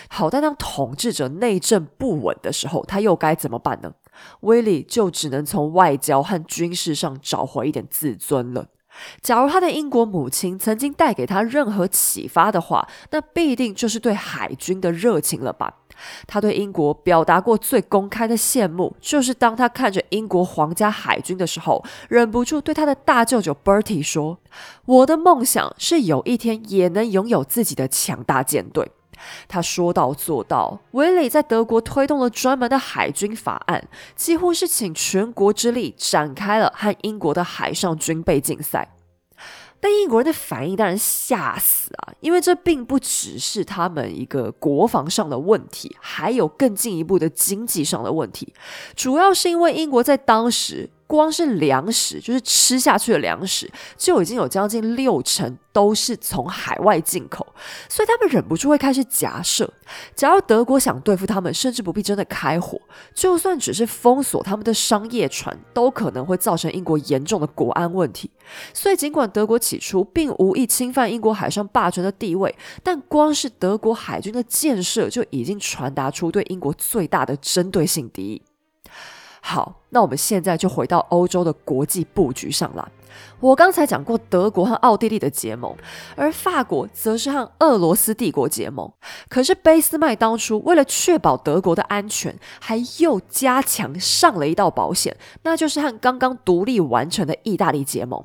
[0.09, 3.93] 好，但当统治者内政不稳的时候，他又该怎么办呢？
[4.41, 8.67] 威利就只能从外交和军事上找回一点自尊了。
[9.23, 15.79] 假如他的英国母亲曾经带给他任何启发的话，那必定就是对海军的热情了吧？
[16.27, 24.39] 他对英国表达过最公开的羡慕，就是当他看着英国皇家海军的时候，忍不住对他的大舅舅 Bertie 说
[24.85, 28.93] ：“我的梦想是有一天也能拥有自己的强大舰队。”
[29.49, 38.95] 他说到做到，韦磊在德国推动了专门的海军法案，几乎是请全国之力展开了和英国的海上军备竞赛。
[39.81, 48.55] 但英国人的反应当然吓死啊，因为这并不只是他们一个国防上的问题，还有更进一步的经济上的问题。
[48.95, 50.89] 主要是因为英国在当时。
[51.13, 57.47] 光是粮食，就是吃下去的粮食，就已经有将近六成都是从海外进口。
[57.87, 59.71] 所以他们忍不住会开始假设，
[60.15, 62.81] 假如德国想对付他们，甚至不必真的开火，
[63.13, 68.31] 就算只是封锁他们的商业船，都可能会造成英国严重的国安问题。
[68.73, 78.43] 所以，尽管德国起初并无意侵犯英国海上霸权的地位，但光是德国海军的建设就已经传达出对英国最大的针对性敌意。
[79.45, 82.89] 好，那我们现在就回到欧洲的国际布局上了。
[83.41, 85.77] 我刚才讲过德国和奥地利的结盟，
[86.15, 88.91] 而法国则是和俄罗斯帝国结盟。
[89.29, 98.25] 可是俾斯麦当初为了确保德国的安全，还又加强上了一道保险，那就是和刚刚独立完成的意大利结盟。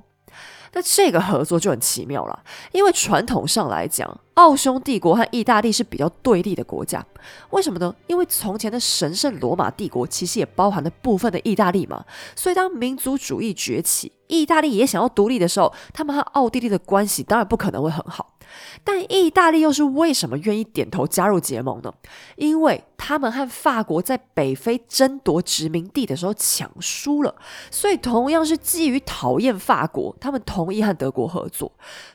[0.78, 2.39] 那这个合作就很奇妙了，
[2.71, 7.03] 因为传统上来讲，奥匈帝国和意大利是比较对立的国家。
[7.49, 7.91] 为什么呢？
[8.05, 12.05] 因为从前的神圣罗马帝国其实也包含了部分的意大利嘛，
[12.36, 18.36] 所以当民族主义崛起，意大利也想要独立的时候，他们和奥地利的关系当然不可能会很好。
[18.84, 21.93] 但意大利又是为什么愿意点头加入结盟呢？
[22.36, 27.36] 因为他们和法国在北非争夺殖民地的时候抢输了，
[27.72, 31.72] 所以同样是基于讨厌法国，他们同意和德国合作。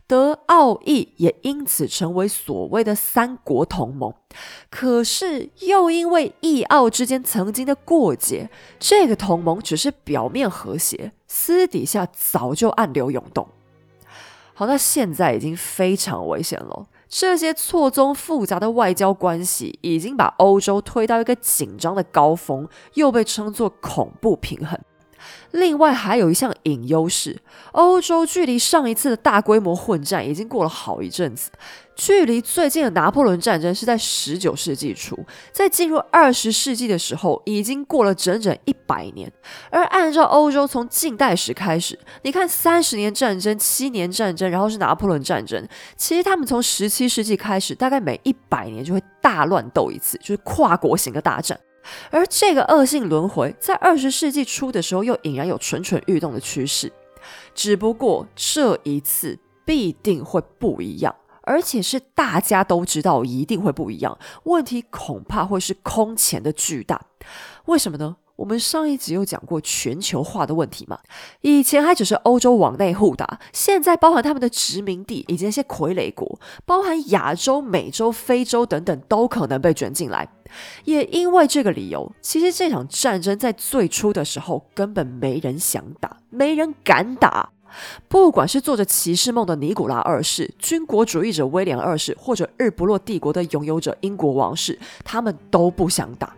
[0.06, 4.12] 德奥意也因此成为所谓的三国同盟。
[4.70, 13.48] 可是又因为意奥之间曾经的过节，这个同盟只是表面和谐，私底下早就暗流涌动。
[14.54, 16.86] 好，那现在已经非常危险了。
[17.08, 24.78] 这些错综复杂的外交关系已经把欧洲推到一个紧张的高峰，又被称作恐怖平衡。
[25.52, 27.38] 另外还有一项隐忧是，
[27.72, 31.50] 欧洲距离上一次的大规模混战已经过了好一阵子。
[31.94, 35.14] 距离最近的拿破仑战争是在十九世纪初，
[35.52, 39.30] 在进入二十世纪的时候，已经过了整整一百年。
[39.70, 51.60] 而按照欧洲从近代史开始，你看三十年战争、七年战争，然后是拿破仑战争，其实他们从十七世纪开始，大概每一百年就会大乱斗一次，就是跨国型的大战。
[52.10, 56.92] 而这个恶性轮回，在二十世纪初的时候，又隐然有蠢蠢欲动的趋势。
[57.54, 64.18] 只不过这一次必定会不一样，而且是大家都知道一定会不一样。
[64.44, 67.00] 问题恐怕会是空前的巨大。
[67.66, 68.16] 为什么呢？
[68.36, 70.98] 我们上一集有讲过全球化的问题嘛？
[71.42, 80.28] 以前还只是欧洲往内互打，现在包含他们的殖民地以及那些傀儡国，包含亚洲、美洲、非洲等等，都可能被卷进来。
[80.84, 87.50] 也因为这个理由，其实这场战争在最初的时候根本没人想打，没人敢打。
[88.06, 96.36] 不管是做着骑士梦的尼古拉二世、军国主义者威廉二世，或者日不落帝国的拥有者英国王室，他们都不想打。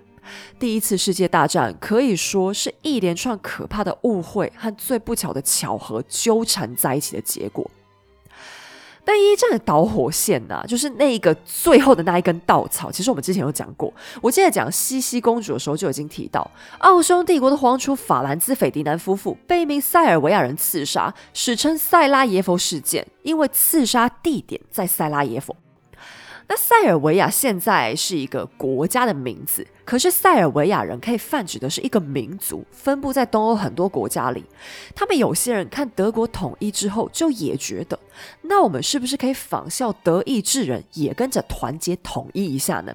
[0.59, 7.70] 第一次世界大战可以说是一连串可怕的误会和最不巧的巧合纠缠在一起的结果。
[9.07, 12.91] 但一战的导火线呢，就是那一个最后的那一根稻草。
[12.91, 25.55] 其实我们之前有讲过，我记得讲西西公主的时候就已经提到，奥匈帝国的皇储法兰兹·斐迪南夫妇被一名塞尔维亚人刺杀，史称塞拉耶夫事件，因为刺杀地点在塞拉耶夫。
[26.47, 34.45] 那塞尔维亚现在是一个国家的名字，可是塞尔维亚人可以泛指的是一个民族，分布在东欧很多国家里。
[34.95, 37.99] 他们有些人看德国统一之后，就也觉得，
[38.43, 42.95] 那我们是不是可以仿效德意志人，也跟着团结统一一下呢？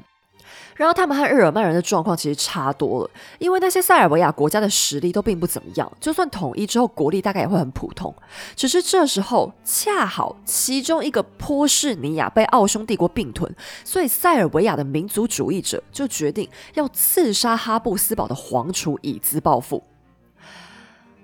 [0.80, 8.15] 然后他们和日耳曼人的状况其实差多了，因为那些塞尔维亚国家的实力都并不怎么样，就算统一之后国力大概也会很普通。
[8.55, 13.53] 只是这时候恰好其中一个波士尼亚被奥匈帝国并吞，
[13.84, 19.84] 所以塞尔维亚的民族主义者就决定要刺杀哈布斯堡的皇储以资报复。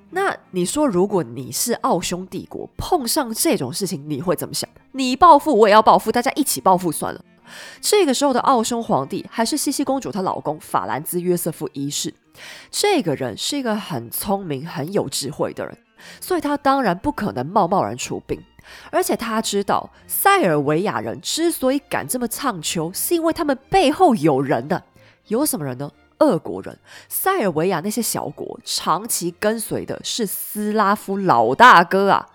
[0.10, 4.70] 那你说，如果你是奥匈帝国，碰上这种事情，你会怎么想？
[4.92, 7.24] 你报复，我也要报复，大家一起报复算了。
[7.82, 12.14] 这个时候的奥匈皇帝还是西西公主她老公法兰兹约瑟夫一世。
[12.70, 15.78] 这个人是一个很聪明、很有智慧的人，
[16.20, 18.40] 所以他当然不可能贸贸然出兵。
[18.92, 24.84] 而且他知道塞尔维亚人之所以敢这么唱秋，是因为他们背后有人的。
[25.28, 25.90] 有什么人呢？
[26.20, 32.28] 俄国人，塞尔维亚那些小国长期跟随的是斯拉夫老大哥啊！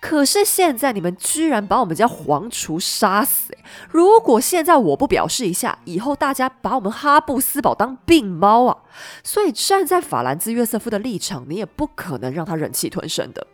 [0.00, 3.56] 可是现在你们居然把我们家皇厨杀死！
[3.90, 8.78] 如果现在我不表示一下，以后大家把我们哈布斯堡当病猫啊！
[9.22, 13.46] 所以站在法兰兹约瑟夫的立场，你也不可能让他忍气吞声的。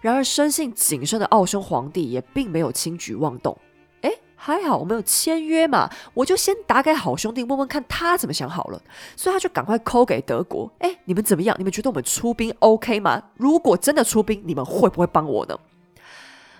[0.00, 3.56] 然而，生性谨慎的奥匈皇帝也并没有轻举妄动。
[4.46, 8.78] 还好我们有签约嘛，我就先打给好兄弟问问看他怎么想好了。
[9.16, 11.56] 所以他就赶快扣给德国，哎，你们怎么样？
[11.58, 13.22] 你们觉得我们出兵 OK 吗？
[13.38, 15.58] 如果真的出兵，你们会不会帮我呢？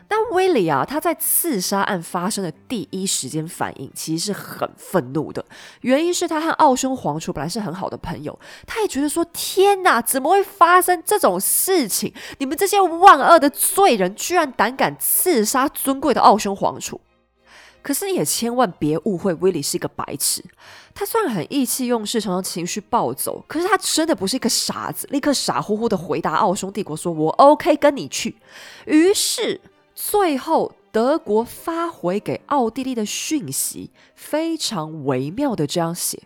[0.09, 5.45] 那威利啊，他在刺杀案发生的第一时间反应其实是很愤怒的，
[5.83, 12.15] 原因是他和奥匈皇储本来是很好的朋友，他也觉得说天哪，怎么会发生这种事情？
[12.39, 16.99] 你们这些万恶的罪人，居然胆敢刺杀尊贵的奥匈皇储！
[17.85, 20.43] 可是也千万别误会，威利是一个白痴。
[20.93, 28.37] 他虽然很意气用事，常常情绪暴走，可是他真的不是一个傻子，立刻傻乎乎的回答奥匈帝国说：“我 OK，跟你去。”
[28.87, 29.61] 于是。
[29.97, 36.25] 最后，德国发回给奥地利的讯息非常微妙的这样写：“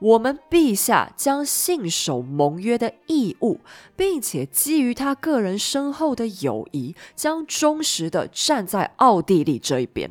[0.00, 3.60] 我们陛下将信守盟约的义务，
[3.94, 10.10] 并且基于他个人深厚的友谊，将忠实的站在奥地利这一边。”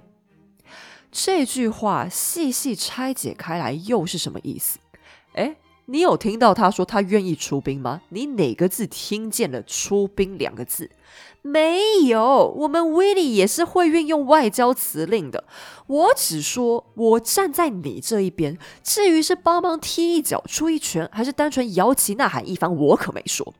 [1.17, 4.79] 这句话细细拆解开来，又是什么意思？
[5.35, 5.55] 哎，
[5.85, 8.01] 你有听到他说他愿意出兵吗？
[8.09, 10.91] 你哪个字听见了“出兵”两个字？
[11.47, 15.43] 没有，我们威利也是会运用外交辞令的。
[15.85, 18.57] 我只说，我站在你这一边。
[18.81, 23.53] 至于是帮忙踢一脚、出一拳，还是单纯摇旗呐喊一番，我可没说。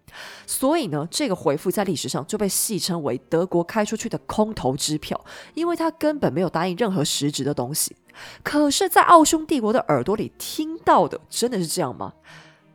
[0.47, 5.23] 所以呢，这个回复在历史上就被戏称为德国开出去的空头支票，
[5.53, 7.95] 因为他根本没有答应任何实质的东西。
[8.41, 12.13] 可是，在奥匈帝国的耳朵里听到的，真的是这样吗？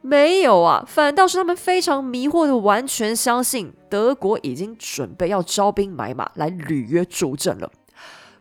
[0.03, 7.71] 没有啊，反倒是他们非常迷惑的，完全相信德国已经准备要招兵买马来履约助阵了。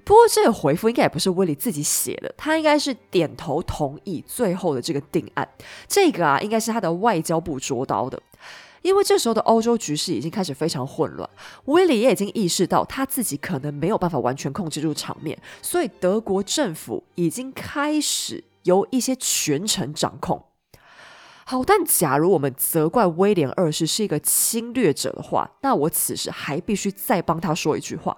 [0.05, 5.47] 不过这个回复应该也不是威利自己写的，他应该是点头同意最后的这个定案。
[5.87, 8.19] 这个啊，应该是他的外交部捉刀的，
[8.81, 11.29] 因为这时候的欧洲局势已经开始非常混乱，
[11.65, 20.41] 威利也已经意识到他自己可能没有办法完全控制住场面，所以德国政府已经开始由一些权臣掌控。
[21.49, 28.15] 好，但假如我们责怪威廉二世是一个侵略者的话，那我此时还必须再帮他说一句话：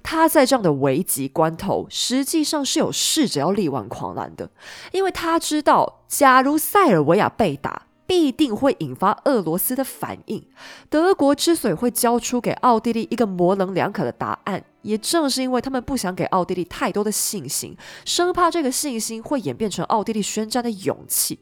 [0.00, 4.48] 他在这样的危急关头，实际上是有试着要力挽狂澜的，
[4.92, 10.46] 因为他知道，假如塞尔维亚被打，必定会引发俄罗斯的反应。
[10.88, 14.62] 德国之所以会交出给奥地利一个模棱两可的答案。
[14.82, 21.40] 也正是因为他们不想给奥地利太多的信心，生怕这个信心会演变成奥地利宣战的勇气。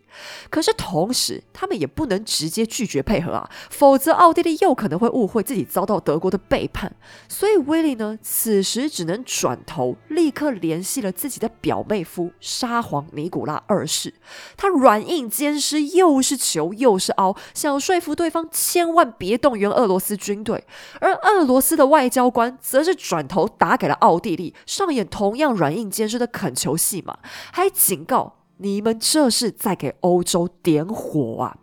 [0.49, 6.97] 可是同时，他们也不能直接拒绝配合啊，否则奥地利又可能会误会自己遭到德国的背叛。
[7.29, 14.15] 所以威利呢，此时只能转头，立刻联系了自己的表妹夫沙皇尼古拉二世。
[14.57, 20.65] 他软硬兼施，又是求又是凹，想说服对方千万别动员俄罗斯军队。
[21.01, 23.26] 而俄罗斯的外交官则是转。
[23.27, 27.19] 头打给了奥地利，上演同样软硬兼施的恳求戏码，
[27.53, 31.59] 还警告你们这是在给欧洲点火啊！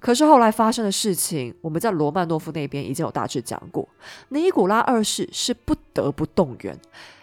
[0.00, 3.88] 可是后来发生的事情，我们在罗曼诺夫那边已经有大致讲过。
[4.30, 6.76] 尼古拉二世是不得不动员，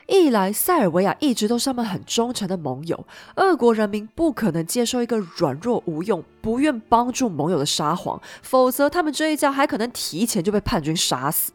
[0.07, 3.05] 一来塞尔维亚一直都是他们很忠诚的盟友，
[3.36, 11.51] 俄国人民不可能接受一个软弱无用、不愿帮助盟友的沙皇，否则他们这一家还可能提前就被叛军杀死。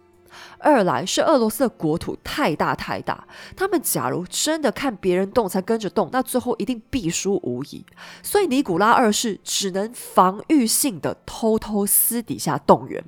[0.65, 7.85] 二来是俄罗斯的国土太大太大，他们假如真的看别人动才跟着动，那最后一定必输无疑。
[8.23, 13.05] 所以尼古拉二世只能防御性的偷偷私底下动员。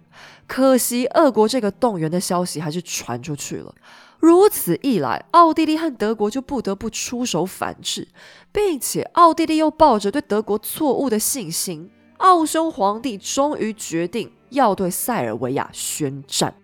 [0.46, 3.74] 可惜俄国这个动员的消息还是传出去了。
[4.20, 8.08] 如此一来，奥地利和德国就不得不出手反制，
[8.52, 16.54] 并且奥地利又抱着对德国错误的信心，奥匈皇帝终于决定要对塞尔维亚宣战。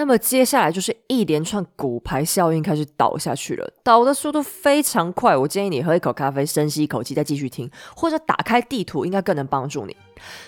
[0.00, 5.36] 那么接下来就是一连串骨牌效应开始倒下去了，倒的速度非常快。
[5.36, 9.94] 我建议你喝一口咖啡，深吸一口气，再继续听，或者打开地图，应该更能帮助你。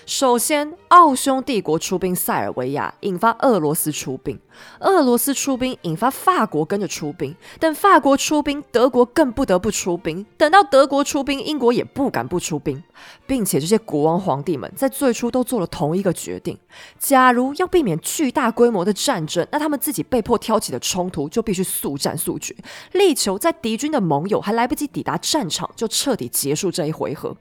[0.05, 4.37] 首先，奥匈帝国出兵塞尔维亚，引发俄罗斯出兵；
[4.79, 7.35] 俄罗斯出兵，引发法国跟着出兵。
[7.59, 10.25] 等法国出兵，德国更不得不出兵。
[10.37, 12.83] 等到德国出兵，英国也不敢不出兵。
[13.25, 16.57] 并且这些国王皇帝们在最初都做了同一个决定：
[16.97, 22.55] 假如要避免巨大规模的战争，那他们自己被迫挑起的冲突就必须速战速决，
[22.93, 27.35] 力求在敌军的盟友还来不及抵达战场就彻底结束这一回合。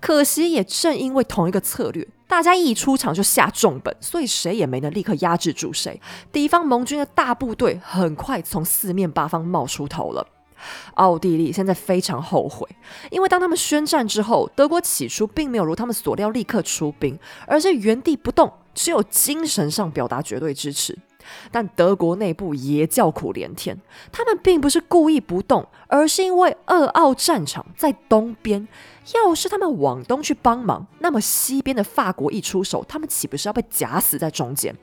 [0.00, 6.00] 可惜，也正因为同一个策略，大家一出场就下重本，所以谁也没能立刻压制住谁。
[6.32, 10.26] 敌方盟军的大部队很快从四面八方冒出头了。
[10.94, 12.68] 奥地利现在非常后悔，
[13.10, 20.98] 因为当他们宣战之后，德国起初并没有如他们所料立刻出兵，而是原地不动，只有精神上表达绝对支持。
[21.50, 23.78] 但德国内部也叫苦连天，
[24.12, 28.68] 他们并不是故意不动，而是因为二奥战场在东边。
[29.14, 34.76] 要是他们往东去帮忙，那么西边的法国一出手，他们岂不是要被夹死在中间？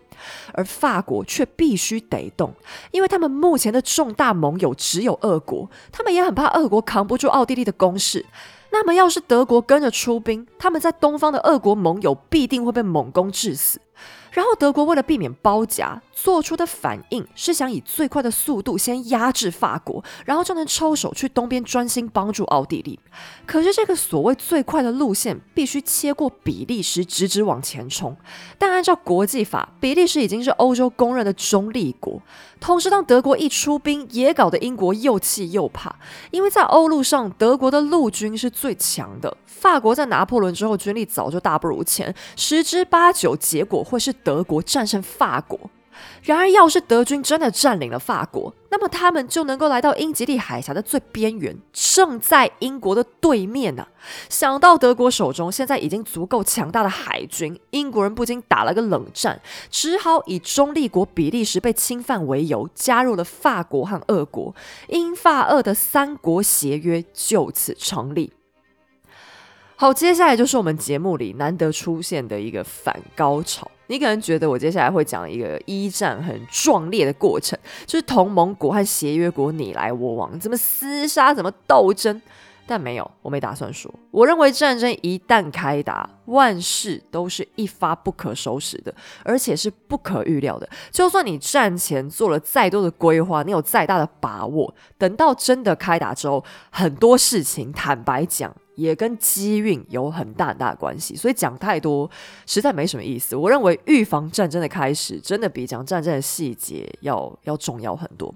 [0.53, 2.53] 而法国却必须得动，
[2.91, 8.25] 因为他们目前的重大盟友只有俄国，他们也很怕俄国扛不住奥地利的攻势。
[8.71, 13.80] 那么，要是德国跟着出兵，他们在东方的俄国盟友必定会被猛攻致死。
[14.38, 23.00] 然后德国为了避免包夹，做出的反应是想以最快的速度先压制法国，然后就能抽手去东边专心帮助奥地利。
[23.48, 28.16] 可是这个所谓最快的路线必须切过比利时，直直往前冲。
[28.60, 32.22] 但按照国际法，比利时已经是欧洲公认的中立国。
[32.60, 35.95] 同时，当德国一出兵，也搞得英国又气又怕，
[36.32, 39.36] 因为在欧陆上，德国的陆军是最强的。
[39.45, 45.60] 法国在拿破仑之后，军力早就大不如前，十之八九结果会是德国战胜法国。
[46.24, 53.88] 然而，要是德军真的占领了法国，那么他们就能够来到英吉利海峡的最边缘，正在英国的对面呢。
[54.30, 59.39] 想到德国手中现在已经足够强大的海军，英国人不禁打了个冷战，
[59.70, 64.54] 只好以中立国比利时被侵犯为由，加入了法国和俄国，
[64.89, 68.34] 英法俄的三国协约就此成立。
[69.78, 73.70] 好，接下来就是我们节目里难得出现的一个反高潮。
[73.88, 82.22] 你可能觉得我接下来会讲一个一战很壮烈的过程，就是同盟国和协约国你来我往，怎么厮杀，怎么斗争。
[82.68, 83.91] 但没有，我没打算说。
[84.11, 88.93] 我认为战争一旦开打，万事都是一发不可收拾的，
[89.24, 90.70] 而且是不可预料的。
[90.91, 98.53] 就算你战前做了再多的规划，你有再大的把握，等到真的开打之后，很多事情坦白讲。
[98.78, 102.07] 也跟机运有很大很大的关系，所以讲太多
[102.45, 103.36] 实在没什么意思。
[103.36, 108.32] 我认为预防战争的开始，真的比讲战争的细节要要重要很多。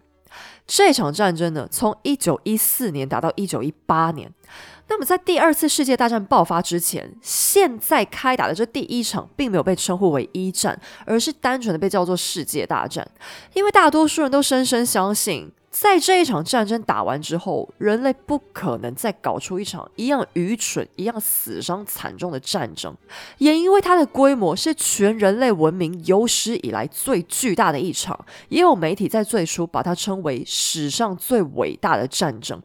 [0.66, 4.32] 这场战争呢，从一九一四年打到一九一八年。
[4.88, 13.10] 那么在第二次世界大战爆发之前，现在开打的这第一场，并没有被称呼为一战，而是单纯的被叫做世界大战，
[13.54, 15.52] 因为大多数人都深深相信。
[15.72, 22.94] 在这一场战争打完之后，人类不可能再搞出一场一样愚蠢、一样死伤惨重的战争，
[23.38, 32.62] 也因为它的规模是全人类文明有史以来最巨大的一场，也有媒体在最初把它称为史上最伟大的战争。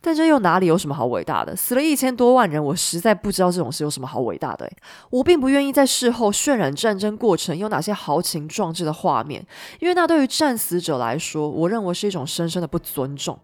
[0.00, 1.54] 但这又哪里有什么好伟大的？
[1.54, 4.70] 死了一千多万人，我实在不知道这种事有什么好伟大的。
[5.10, 9.46] 我并不愿意在事后渲染战争过程有哪些豪情壮志的画面，
[9.80, 13.38] 因为那对于战死者来说，我认为是一种深深的不尊重。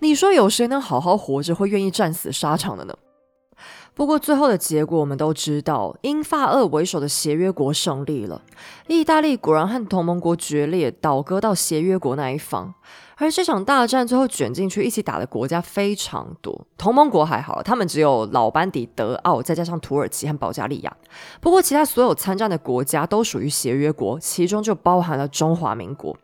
[0.00, 2.94] 你说有谁能好好活着会愿意战死沙场的呢？
[3.92, 8.40] 不过最后的结果我们都知道，英法俄为首的协约国胜利了，
[8.86, 12.72] 意大利果然和同盟国决裂，倒戈到协约国那一方。
[13.20, 20.96] 而这场大战最后卷进去一起打的国家非常多，同盟国还好，他们只有老班底德奥，再加上土耳其和保加利亚。
[21.38, 26.16] 不过其他所有参战的国家都属于协约国，其中就包含了中华民国。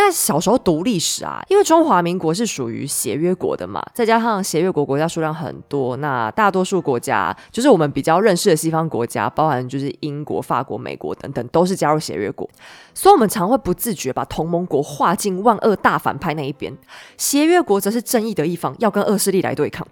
[0.00, 12.48] 那小时候读历史啊，因为中华民国是属于协约国的嘛，再加上协约国国家数量很多，那大多数国家就是我们比较认识的西方国家，包含就是英国、法国、美国等等，都是加入协约国，
[12.94, 16.72] 所以我们常会不自觉把同盟国划进万恶大反派那一边，
[17.16, 19.84] 协约国则是正义的一方，要跟恶势力来对抗。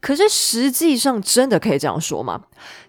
[0.00, 2.38] 可是实际上真的可以这样说吗？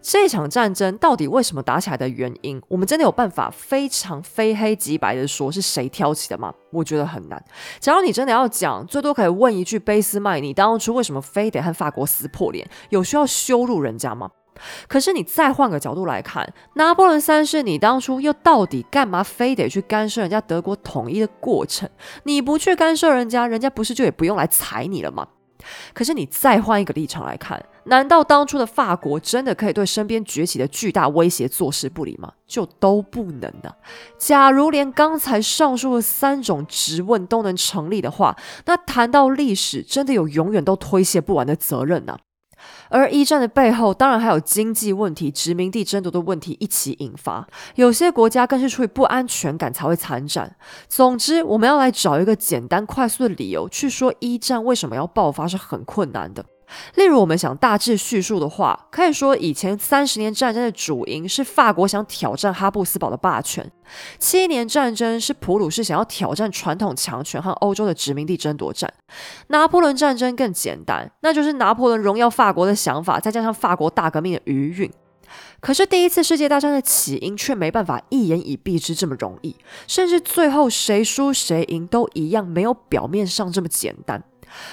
[0.02, 6.55] 这场战争到底为什么打起来的原因，我们真的有办法非常非黑即白的说是谁挑起的吗？
[6.72, 7.44] 我觉得很难。
[7.80, 12.68] 假如你真的要讲，最多可以问一句：贝斯麦，你当初为什么非得和法国撕破脸？
[12.90, 14.30] 有需要羞辱人家吗？
[14.88, 21.90] 可是你再换个角度来看，拿破仑三世，你当初又到底干嘛非得去干涉人家德国统一的过程？
[22.24, 25.28] 你不去干涉人家，人家不是就也不用来踩你了吗？
[25.94, 32.34] 可是你再换一个立场来看，难道当初的法国真的可以对身边崛起的巨大威胁坐视不理吗？
[32.48, 33.72] 就都不能呢？
[34.18, 42.18] 假如连刚才上述的三种质问都能成立的话，那谈到历史，真的有永远都推卸不完的责任呢？
[42.90, 47.48] 而一战的背后，当然还有经济问题、殖民地争夺的问题一起引发。
[47.76, 50.56] 有些国家更是出于不安全感才会参战。
[50.88, 56.44] 总之，我们要来找一个简单快速的理由去说一战为什么要爆发是很困难的。
[56.96, 63.72] 例如，我们想大致叙述的话，可以说以前三十年战争的主因是法国想挑战哈布斯堡的霸权，
[64.20, 68.92] 七年战争是普鲁士想要挑战传统强权和欧洲的殖民地争夺战，
[69.48, 74.92] 拿破仑战争更简单，那就是拿破仑荣耀法国的想法，再加上法国大革命的余韵。
[75.60, 79.56] 可是第一次世界大战的起因却没办法一言以蔽之这么容易，
[79.88, 84.24] 甚至最后谁输谁赢都一样，没有表面上这么简单。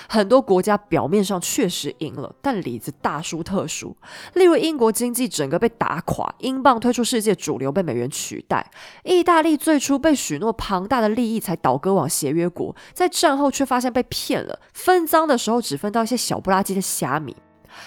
[0.08, 3.96] 很多国家表面上确实赢了，但里子大输特输。
[4.34, 8.64] 例如英国经济整个被打垮，英镑退出世界主流，被美元取代；
[9.04, 17.36] 意大利最初被许诺庞大的利益才倒戈往协约国，在战后却发现被骗了，分赃的时候只分到一些小不拉几的虾米。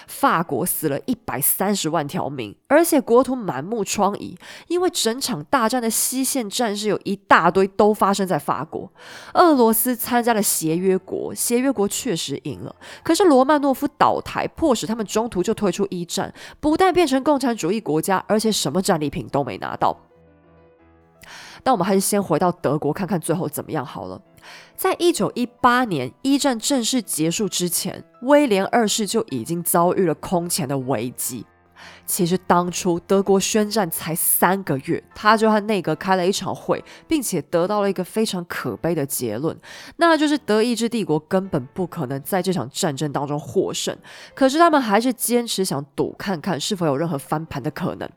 [0.06, 4.36] 法国死了一百三十万条命，而且国土满目疮痍，
[4.68, 8.90] 因为整场大战的西线战事有一大堆都发生在法国。
[9.34, 19.96] 俄罗斯参加了协约国，协约国确实赢了，可是罗曼诺夫倒台，迫使他们中途就退出一战，不但变成共产主义国家，而且什么战利品都没拿到。
[21.62, 24.20] 但我们还是先回到德国看看最后怎么样好了。
[24.76, 31.46] 在一九一八年一战正式结束之前，威廉二世就已经遭遇了空前的危机。
[32.06, 39.54] 其实当初德国宣战才三个月，他就和内阁开了一场会，并且得到了一个非常可悲的结论，
[39.96, 43.94] 那就是德意志帝国根本不可能在这场战争当中获胜。
[44.34, 48.08] 可是他们还是坚持想赌看看是否有任何翻盘的可能。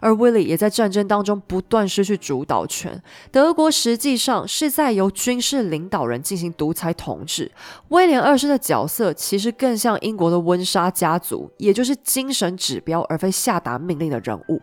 [0.00, 3.02] 而威利也在战争当中不断失去主导权。
[3.30, 7.50] 德国实际上是在由军事领导人进行独裁统治。
[7.88, 14.60] 威廉二世的角色其实更像英国的温莎家族，也就是精神指标而非下达命令的人物。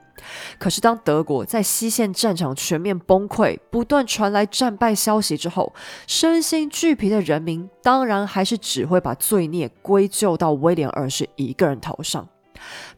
[0.60, 5.74] 可是当德国在西线战场全面崩溃、不断传来战败消息之后，
[6.06, 12.28] 身心俱疲的人民当然还是只会把罪孽归咎到威廉二世一个人头上。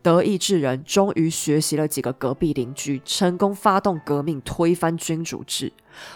[0.02, 5.72] 德意志人终于学习了几个隔壁邻居，成功发动革命，推翻君主制。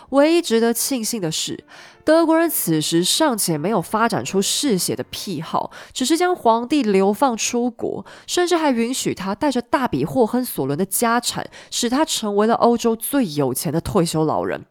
[0.10, 1.64] 唯一值得庆幸的是，
[2.04, 14.66] 德国人此时尚且没有发展出嗜血的癖好，只是将皇帝流放出国，甚至还允许他带着大笔霍亨索伦的家产，使他成为了欧洲最有钱的退休老人。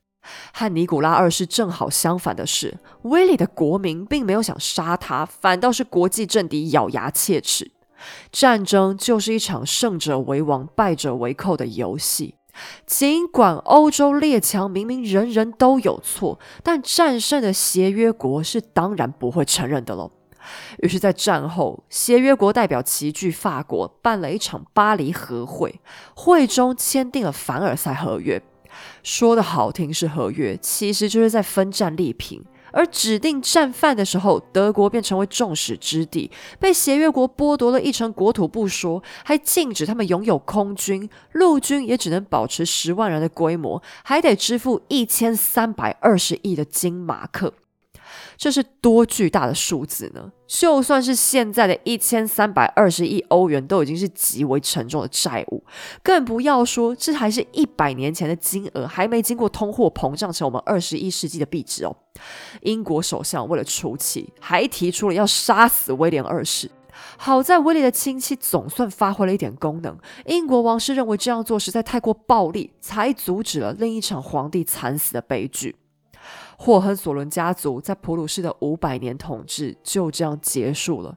[0.53, 7.71] 和尼古拉二世正好相反的是，威利的国民并没有想杀他，反倒是国际政敌咬牙切齿。
[8.31, 12.35] 战争就是一场胜者为王、败者为寇的游戏。
[12.87, 20.11] 尽管欧洲列强明明人人都有错，但战胜的协约国是当然不会承认的喽。
[20.79, 25.81] 于是，在战后，协约国代表齐聚法国，办了一场巴黎和会，
[26.15, 28.41] 会中签订了凡尔赛合约。
[29.03, 32.45] 说的好听是合约，其实就是在分战利品。
[32.77, 47.55] 而指定战犯的时候，德国便成为众矢之的，被协约国剥夺了一成国土不说，还禁止他们拥有空军，陆军也只能保持十万人的规模，还得支付一千三百二十亿的金马克。
[48.37, 50.31] 这是多巨大的数字呢？
[50.47, 55.65] 就算是现在的一千三百二十亿欧元，都已经是极为沉重的债务，
[56.03, 61.97] 更不要说这还是一百年前的金额，还没经过通货膨胀成我们二十一世纪的币值哦。
[62.63, 66.71] 英国首相为了出气，还提出了要杀死威廉二世。
[67.19, 75.77] 好在威廉的亲戚总算发挥了一点功能，英国王室认为这样做实在太过暴力，才阻止了另一场皇帝惨死的悲剧。
[76.59, 81.17] 霍亨索伦家族在普鲁士的五百年统治就这样结束了，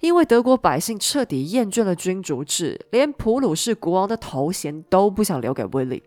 [0.00, 6.02] 因为德国百姓彻底厌倦了君主制，连普鲁士国王的头衔都不想留给威利。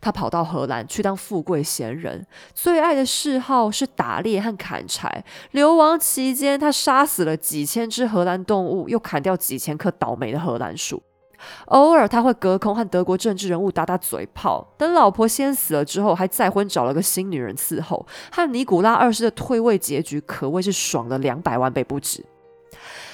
[0.00, 2.24] 他跑到荷兰去当富贵闲人，
[2.54, 5.24] 最爱的嗜好是打猎和砍柴。
[5.50, 11.02] 流亡期间，他杀死了几千只荷兰动物，又砍掉几千棵倒霉的荷兰树。
[11.66, 18.06] 偶尔他会隔空和德国政治人物打打嘴炮，等老婆先死了之后，还再婚找了个新女人伺候。
[18.30, 22.24] 和尼古拉二世的退位结局可谓是爽了两百万倍不止。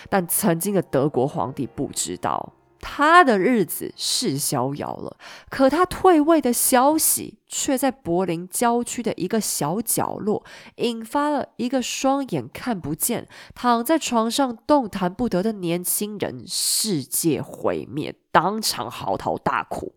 [0.08, 2.52] 但曾经的德国皇帝不知道。
[2.84, 5.16] 他的日子是逍遥了，
[5.48, 10.44] 可他退位的消息却在柏林郊区的一个小角落，
[10.76, 19.94] 引发了一个双眼看不见、躺在床上动弹不得的年轻人世界毁灭，当场嚎啕大哭。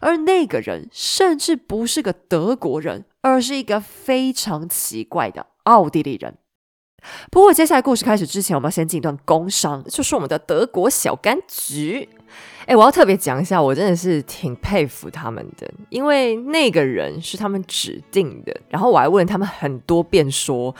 [0.00, 6.38] 而那个人甚至不是个德国人，而是一个非常奇怪的奥地利人。
[7.30, 12.08] 不过，接下来故事开始之前，我们要先进一段工商，就是我们的德国小柑橘。
[12.66, 18.56] 哎，我要特别讲一下，我真的是挺佩服他们的，因为那个人是他们指定的。
[18.68, 20.72] 然后我还问他们很多遍，说，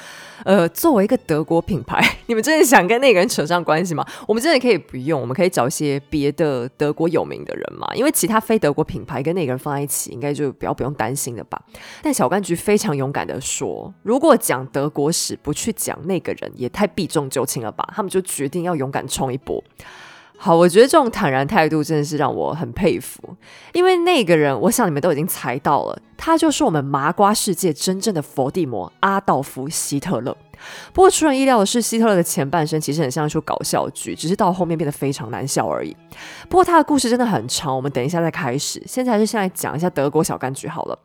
[0.45, 4.07] 呃，作为一个德国品牌， 你们真的想跟那个人扯上关系吗？
[4.29, 11.61] 我们真的可以不用，我们可以找一些别的德国有名的人嘛，因为其他非德国品牌跟那个人放在一起，应该就比较不用担心了吧。
[12.03, 17.89] 但小柑橘非常勇敢的说，如果讲德国史不去讲那个人，也太避重就轻了吧？
[17.95, 19.63] 他们就决定要勇敢冲一波。
[20.37, 23.37] 好，我觉得这种坦然态度真的是让我很佩服，
[23.75, 30.35] 因为那个人，我想你们都已经猜到了，他就是我们麻瓜世界真正的佛地魔阿道夫·希特勒。
[30.93, 35.97] 不过出人意料的是，希特勒的前半生其实很像一出搞笑剧，只是到后面变得非常难笑而已。
[36.49, 38.83] 不过他的故事真的很长，我们等一下再开始。
[38.87, 40.99] 现在还是先来讲一下德国小柑橘好了。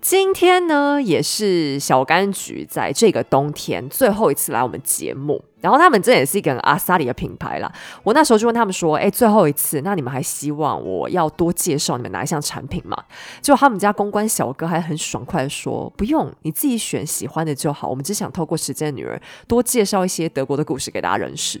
[0.00, 5.44] 今天呢，也是小柑橘在这个冬天最后一次来我们节目。
[5.62, 7.72] 然后他们这也是一个阿萨里的品牌啦。
[8.02, 12.96] 我那时候就问他们说：“哎，最后一次，那你们还希望我要多介绍你们哪一项产品吗？”
[13.40, 17.88] 就他们家公关小哥还很爽快的说：“不用，你自己选喜欢的就好。
[17.88, 21.58] 我们只想透过时间的女人多介绍一些德国的故事给大家认识。”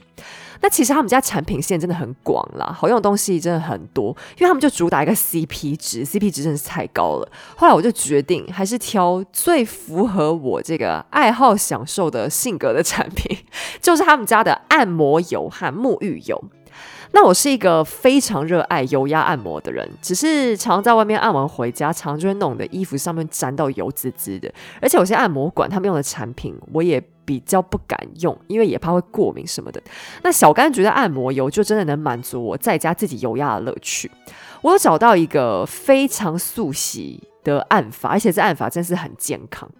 [0.62, 7.28] 那其实他们家产品线真的很广啦，好用的东西真的很多，因为他们就主打一个 CP 值，CP 值真的是太高了。
[7.56, 13.36] 后来我就决定还是挑最符合我这个爱好享受的性格的产品，
[13.82, 16.42] 就是他们家的按摩油和沐浴油。
[17.14, 24.52] 那我是一个非常热爱油压按摩的人，只是常在外面按完回家，常就会弄的衣服上面沾到油滋滋的。
[24.80, 29.80] 而且有些按摩馆他们用的产品，我也比较不敢用，因为也怕会过敏什么的。
[30.22, 34.10] 那小柑橘的按摩油就真的能满足我在家自己油压的乐趣。
[34.62, 39.70] 我有找到一个非常速洗的按法，而且这按法真是很健康。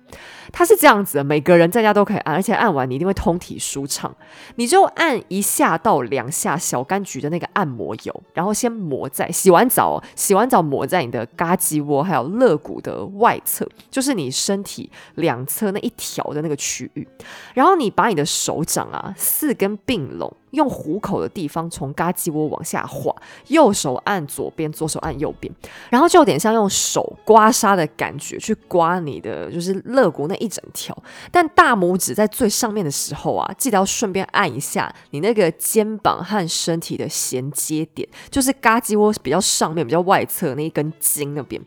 [0.53, 4.15] 它是这样子的，每个人在家都可以按，而且按完你一定会通体舒畅。
[4.57, 17.07] 你就按一下到两下小柑橘的那个按摩油，然后先抹在洗完澡，洗完澡抹在你的嘎叽窝还有肋骨的外侧，就是你身体两侧那一条的那个区域。
[17.55, 23.15] 然后你把你的手掌啊四根并拢，用虎口的地方从嘎叽窝往下滑，
[23.49, 25.53] 右手按左边，左手按右边，
[25.89, 30.36] 然后就有点像用手刮痧的感觉去刮你的就是肋肋骨那。
[30.42, 30.92] 一整条，
[31.30, 41.62] 但大拇指在最上面的时候啊，记得要顺便按一下你那个肩膀和身体的衔接点，就是嘎鸡窝比较上面、比较外侧那一根筋那边。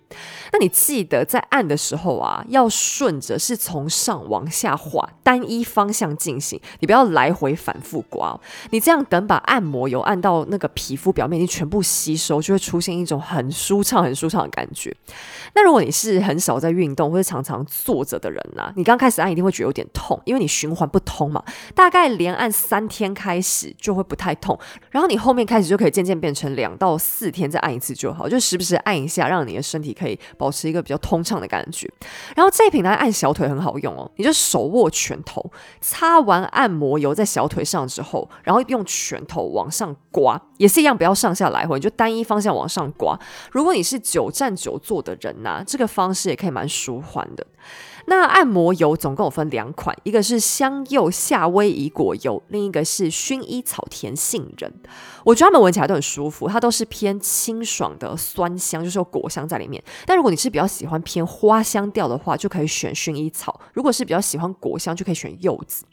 [0.52, 8.38] 那你记得在按的时候啊，要顺着是从上往下滑，单一方向进行，你不要来回反复刮。
[8.72, 14.94] 你这样等把按摩油按到那个皮肤表面，你全部吸收，就会出现一种很舒畅、很舒畅的感觉。
[15.54, 18.74] 那如果你是很少在运动或者常常坐着的人呐？
[18.76, 21.44] 你刚开始按一定会觉得有点痛，因为你循环不通嘛。
[21.76, 24.58] 大概连按三天开始就会不太痛，
[24.90, 31.88] 然后你后面开始就可以渐渐变成两到四天再按一次就好，就时不时按一下，让你的身体可以保持一个比较通畅的感觉。
[32.36, 43.20] 然后这一瓶来按小腿很好用哦，你就手握拳头，擦完按摩油在小腿上之后，然后用拳头往上刮，也是一样，不要上下来回，你就单一方向往上刮。
[43.52, 47.46] 如果你是久站久坐的人呐，这个方式也可以蛮舒缓的。
[48.08, 54.72] 那按摩油总共有分两款，一个是香柚夏威夷果油，另一个是薰衣草甜杏仁。
[55.24, 59.84] 我觉得它们闻起来都很舒服，它都是偏清爽的酸香，就是有果香在里面。
[60.06, 65.84] 但如果你是比较喜欢偏花香调的话，就可以选薰衣草；如果是比较喜欢果香，就可以选柚子。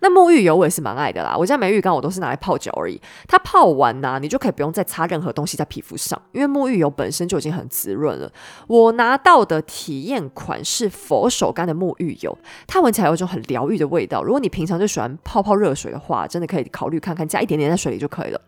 [0.00, 3.00] 那沐浴油我也是蛮爱的啦，我家没浴缸，我都是拿来泡脚而已。
[3.28, 8.32] 它泡完呢，你就可以不用再擦任何东西在皮肤上，因为沐浴油本身就已经很滋润了。
[8.66, 12.36] 我拿到的体验款是佛手柑的沐浴油，
[12.66, 14.24] 它闻起来有一种很疗愈的味道。
[14.24, 18.40] 如果你平常就喜欢泡泡热水的话，真的可以考虑看看，加一点点在水里就可以了。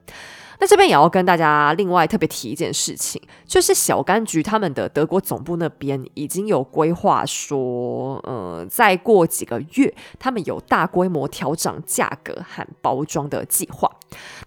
[0.61, 13.91] 那这边也要跟大家另外特别提一件事情，就是小柑橘他们的德国总部那边已经有规划说，呃，再过几个月，他们有大规模调整价格和包装的计划。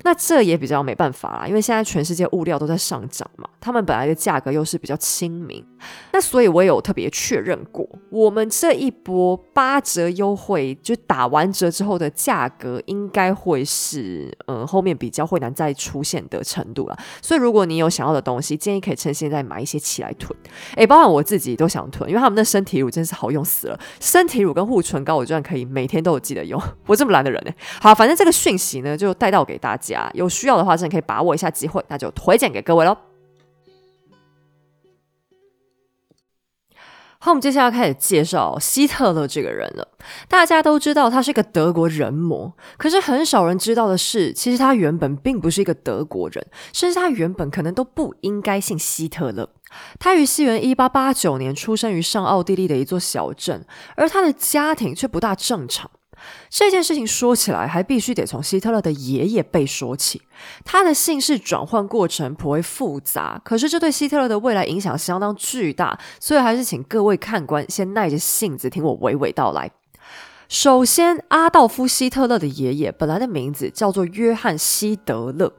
[0.03, 5.63] 那这也比较没办法啦，因为现在全世界物料都在上涨嘛，他们本来的价格又是比较亲民，
[6.11, 16.01] 那所以我也有特别确认过，我们这一波八折优惠就打完折之后的价格，应该会是，嗯，后面比较会难再出。
[16.07, 20.33] 现的程度了，所以如果你有想要的东西，建议可以趁现在买一些起来囤。
[20.77, 23.77] 诶，包括我自己都想囤，因为他们的身体乳真是好用死了。
[23.99, 26.61] 身体乳跟护唇膏，我居然可以每天都有记得用。
[26.85, 27.51] 我这么懒的人呢？
[27.81, 30.09] 好，反正这个讯息呢，就带到给大家。
[30.13, 32.97] 有需要的话，真的可以把握一下机会，那就推荐给各位喽。
[37.19, 39.87] 好，我们接下来开始介绍希特勒这个人了。
[40.29, 49.49] 大家都知道他是一个德国人魔，可是很少人知道的是，其实他原本并不是一个德国人，甚至他原本可能都不应该姓希特勒。
[49.99, 55.89] 他于西元一八八九年出生于上奥地利的一座小镇，而他的家庭却不大正常。
[56.49, 60.21] 这件事情说起来，还必须得从希特勒的爷爷辈说起。
[60.63, 69.71] 他的姓氏转换过程颇为复杂，可是这对希特勒的未来影响相当巨大，所以还是请各位看官先耐着性子听我娓娓道来。
[70.49, 75.51] 首先，阿道夫·希特勒的爷爷本来的名字叫做约翰·希德勒。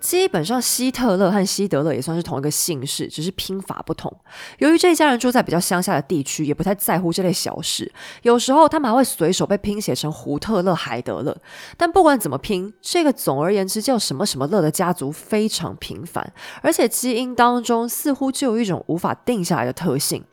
[0.00, 4.14] 基本上，希特勒和希德勒也算是同一个姓氏，只是拼法不同。
[4.58, 7.92] 由于这一家人住在比较乡下的地区，也不太在乎这类小事，
[8.22, 11.36] 有时候他们还会随手被拼写成胡特勒、海德勒。
[11.76, 20.24] 但不管怎么拼，这个总而言之叫什么什么勒的家族非常平凡，而且基因当中似乎就有一种无法定下来的特性。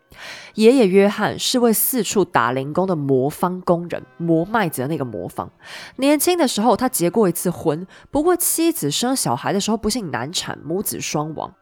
[0.56, 5.52] 爷爷约翰是位四处打零工的魔方工人，磨麦子的那个魔方。
[5.98, 11.54] 年轻的时候，他结过一次婚，不过妻子生小孩的时候不幸难产，母子双亡。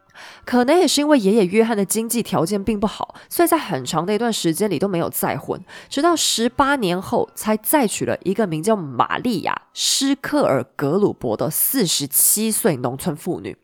[0.46, 13.58] 可能也是因为爷爷约翰的经济条件并不好，所以在很长的一段时间里都没有再婚，直到十八年后才再娶了一个名叫玛利亚·施克尔格鲁伯的四十七岁农村妇女。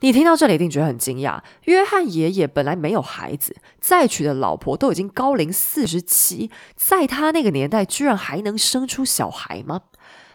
[0.00, 1.40] 你听到这里一定觉得很惊讶。
[1.64, 9.82] 约翰爷爷本来没有孩子，再娶的老婆都已经高龄四十七，在他那个年代居然还能生出小孩吗？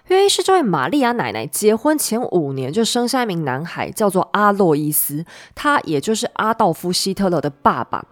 [0.08, 8.06] 原因是这位玛利亚奶奶结婚前五年就生下一名男孩，叫做阿洛伊斯，他也就是阿道夫希特勒的爸爸。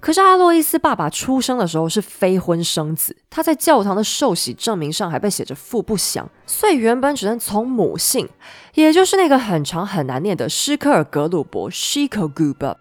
[0.00, 8.28] 可是阿洛伊斯爸爸出生的时候是非婚生子，他在教堂的受洗证明上还被写着父不详，所以原本只能从母姓，
[8.74, 12.76] 也就是那个很长很难念的施克尔格鲁伯 （Shiko Guba）。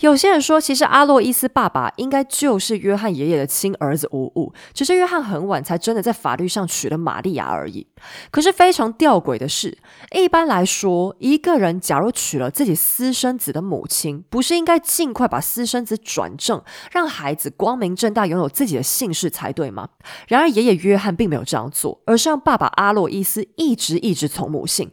[0.00, 7.86] 有些人说，其实阿洛伊斯爸爸应该就是约翰爷爷的亲儿子无误，只是约翰很晚才真的在法律上娶了玛利亚而已。
[8.30, 9.78] 可是非常吊诡的是，
[10.12, 19.88] 一般来说，一个人假如娶了自己私生子的母亲，不是应该尽快把私生子转正，让孩子光明正大拥有自己的姓氏才对吗？
[20.28, 24.90] 然而爷爷约翰并没有这样做，而是让爸爸阿洛伊斯一直一直从母姓。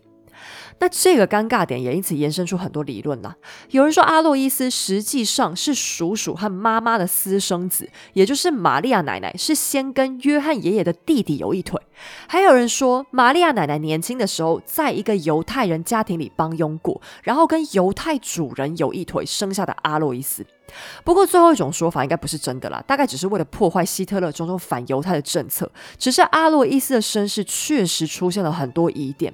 [0.81, 3.35] 那这个尴尬点也因此延伸出很多理论啦。
[3.69, 11.79] 有人说阿洛伊斯实际上是叔叔和妈妈的私生子，也就是玛利亚奶奶是先跟约翰爷爷的弟弟有一腿。
[12.27, 20.43] 还有人说玛利亚奶奶年轻的时候在一个犹太人家庭里帮佣过，然后跟犹太主人有一腿生下的阿洛伊斯。
[21.03, 25.69] 不过最后一种说法应该不是真的啦，大概只是为了破坏希特勒种种反犹太的政策。
[25.99, 29.31] 只是阿洛伊斯的身世确实出现了很多疑点。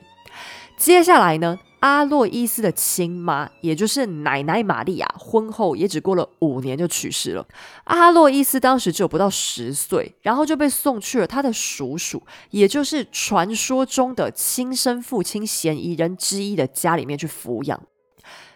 [0.78, 7.46] 接下来呢，阿洛伊斯的亲妈，也就是奶奶玛利亚，婚后也只过了五年就去世了。
[7.86, 12.22] 阿洛伊斯当时只有不到十岁，然后就被送去了他的叔叔，
[12.52, 17.82] 也就是传说中的亲生父亲嫌疑人之一的家里面去抚养。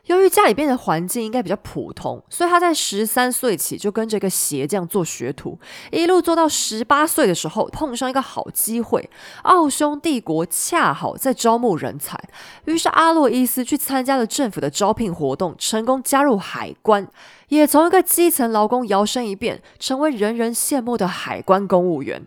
[0.06, 5.60] 由于家里边的环境应该比较普通，所以他在十三岁起就跟着一个鞋匠做学徒，
[5.92, 9.10] 一路做到十八岁的时候，碰上一个好机会，
[9.44, 12.20] 奥匈帝国恰好在招募人才，
[12.66, 17.08] 于是阿洛伊斯去参加了政府的招聘活动，成功加入海关，
[17.50, 22.26] 也从一个基层劳工摇身一变，成为人人羡慕的海关公务员。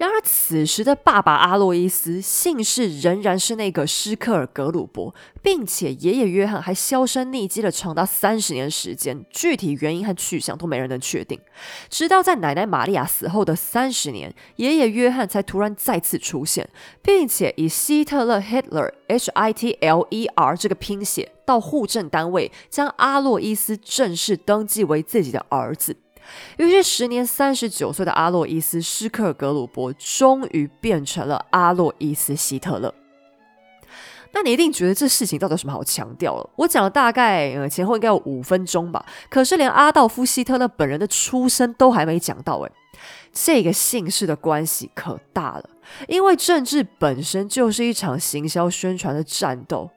[0.00, 11.38] 然而，此时的爸爸阿洛伊斯姓氏仍然是那个施克尔格鲁伯，并且爷爷约翰还销声匿迹了长达三十年时间，具体原因和去向都没人能确定。
[11.90, 16.66] 直到在奶奶玛利亚死后的三十年，爷爷约翰才突然再次出现，
[17.02, 25.94] 并且以希特勒 （Hitler H I T L E R） 这个拼写到户政单位，将阿洛伊斯正式登记为自己的儿子。
[26.58, 32.94] 于是，时年三十九岁的阿洛伊斯·施克格鲁伯终于变成了阿洛伊斯·希特勒。
[34.32, 36.50] 那你一定觉得这事情到底有什么好强调了？
[36.56, 42.70] 我讲了大概呃前后应该有五分钟吧，可是连阿道夫·希特勒本人的出生都还没讲到诶。
[43.32, 45.70] 这个姓氏的关系可大了，
[46.08, 49.90] 因为政治本身就是一场行销宣传的战斗。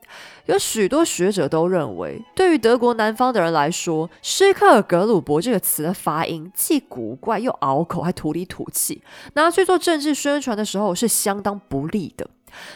[0.45, 9.01] 有许多学者都认为，对于德国南方的人来说，“施克尔格鲁伯”这个词的发音既古怪又拗口，还土里土气，
[9.35, 12.29] 拿去做政治宣传的时候是相当不利的。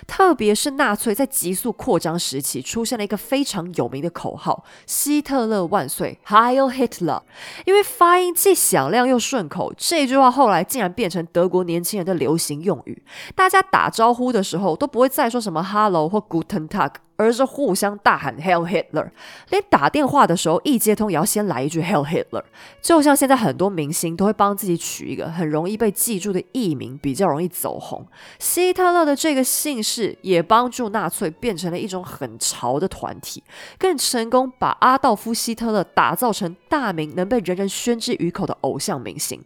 [0.08, 7.22] 特别是纳粹在急速扩张时期，出现了一个非常有名的口号：“希特勒万岁 h i l Hitler！”
[7.66, 13.04] 因为发音既响亮又顺口，这句话后来竟然变成德国年轻人的流行用语。
[13.36, 16.92] 大家打招呼的时候都不会再说什么 “Hello” 或 “Guten Tag”。
[17.18, 19.10] 而是互相大喊 “Hell Hitler”，
[19.50, 22.44] 连打电话的时候一接通也要先来一句 “Hell Hitler”。
[22.82, 28.08] 就像现在很多明星都会帮自己取一个很容易被记住的艺名，比较容易走红。
[28.40, 33.44] 希特勒的这个姓氏也帮助纳粹变成了一种很潮的团体，
[33.78, 39.44] 更成功把阿道夫·希特勒打造成大名，能被人人宣之于口的偶像明星。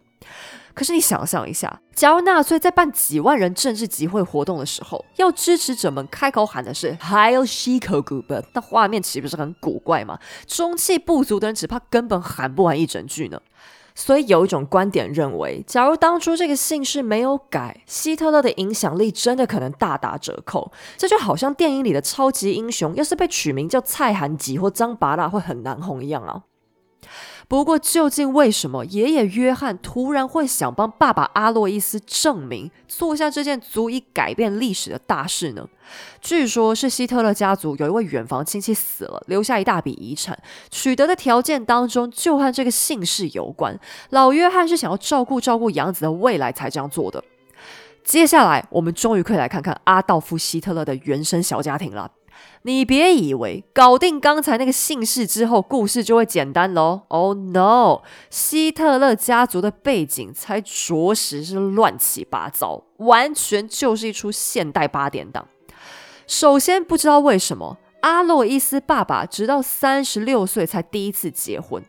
[0.74, 10.18] 可是你想象一下，假如纳粹在办几万人政治集会活动的时候，要支持者们开口喊的是 “Heil Schiko Group”，那画面岂不是很古怪吗？
[10.46, 13.40] 中气不足的人只怕根本喊不完一整句呢。
[13.94, 20.72] 所以有一种观点认为，假如当初这个姓氏没有改，希特勒的影响力真的可能大打折扣。
[20.96, 26.40] 这就好像电影里的超级英雄，要是被取名叫蔡韩吉或张拔拉，会很难红一样啊。
[27.48, 35.68] 不过，究竟为什么爷爷约翰突然会想帮爸爸阿洛伊斯证明，做下这件足以改变历史的大事呢？
[36.20, 40.38] 据说，是希特勒家族有一位远房亲戚死了，留下一大笔遗产，
[40.70, 43.78] 取得的条件当中就和这个姓氏有关。
[44.10, 47.22] 老约翰是想要照顾照顾养子的未来才这样做的。
[48.02, 52.10] 接下来，我们终于可以来看看阿道夫·希特勒的原生小家庭了。
[52.62, 57.02] 你别以为搞定刚才那个姓氏之后，故事就会简单喽。
[57.08, 58.02] Oh no！
[58.30, 65.48] 希特勒家族的背景才着实是乱七八糟，完全就是一出现代八点档。
[66.28, 67.78] 首先，不知道为什么。
[68.02, 71.82] 阿洛伊斯爸爸直到三十六岁才第一次结婚，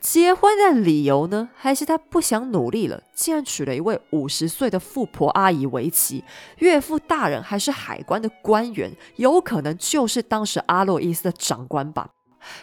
[0.00, 1.50] 结婚的理由呢？
[1.54, 6.24] 还是他不想努力了，竟然娶了一位五十岁的富婆阿姨为妻，
[6.58, 12.08] 岳父大人还是海关的官员，有可能就是当时阿洛伊斯的长官吧。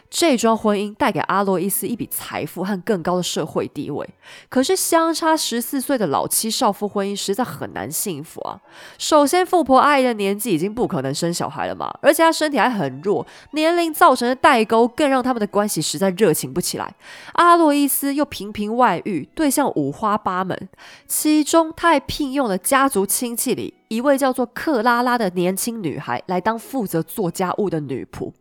[0.09, 4.07] 这桩婚姻带给阿洛伊斯一笔财富和更高的社会地位，
[4.49, 8.59] 可是相差十四岁的老妻少妇婚姻实在很难幸福啊。
[8.97, 16.95] 首先，富婆阿姨的年纪已经不可能生小孩了嘛，而且她身体还很弱，年龄造成的代沟更让他们的关系实在热情不起来。
[17.33, 20.69] 阿洛伊斯又频频外遇，对象五花八门，
[21.07, 28.31] 其中他还聘用了家族亲戚里一位叫做克拉拉的年轻女孩来当负责做家务的女仆。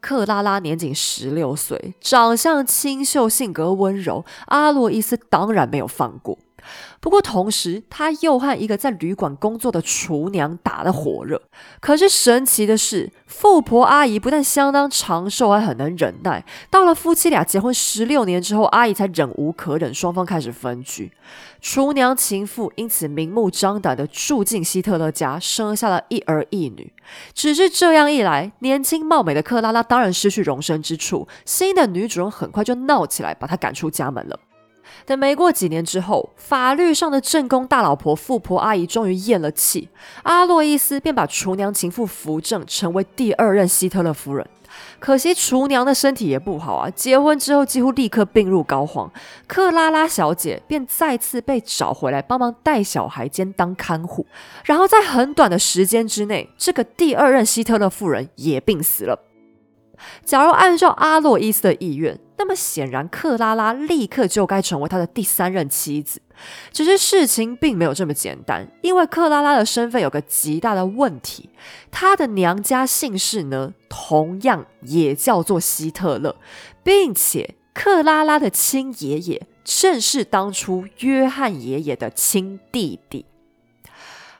[0.00, 4.24] 克拉拉年仅十六岁，长相清秀，性格温柔。
[4.46, 6.38] 阿洛伊斯当然没有放过。
[7.00, 11.42] 不过，同时他又和一个在旅馆工作的厨娘打得火热。
[11.80, 16.44] 可是神奇的是，富婆阿姨不但相当长寿，还很能忍耐。
[16.70, 21.12] 到了夫妻俩结婚十六年之后，阿姨才忍无可忍，双方开始分居。
[21.60, 26.92] 厨娘情妇因此明目张胆地住进希特勒家，生下了一儿一女。
[27.32, 31.26] 只是这样一来，年轻貌美的克拉拉当然失去容身之处。
[31.44, 34.38] 新的女主人很快就闹起来，把她赶出家门了。
[35.06, 39.88] 等没过几年之后，法律上的正宫大老婆富婆阿姨终于咽了气，
[40.22, 44.46] 阿洛伊斯便把厨娘情妇扶正，成为第二任希特勒夫人。
[44.98, 49.08] 可惜厨娘的身体也不好啊，结婚之后几乎立刻病入膏肓。
[49.46, 54.26] 克拉拉小姐便再次被找回来帮忙带小孩兼当看护，
[54.64, 59.20] 然后在很短的时间之内，这个第二任希特勒夫人也病死了。
[60.24, 66.20] 假如按照阿洛伊斯的意愿，那么显然克拉拉立刻就该成为他的第三任妻子。
[66.72, 71.48] 只是事情并没有这么简单，因为克拉拉的身份有个极大的问题，
[71.90, 76.34] 她的娘家姓氏呢，同样也叫做希特勒，
[76.82, 83.24] 并且克拉拉的亲爷爷正是当初约翰爷爷的亲弟弟。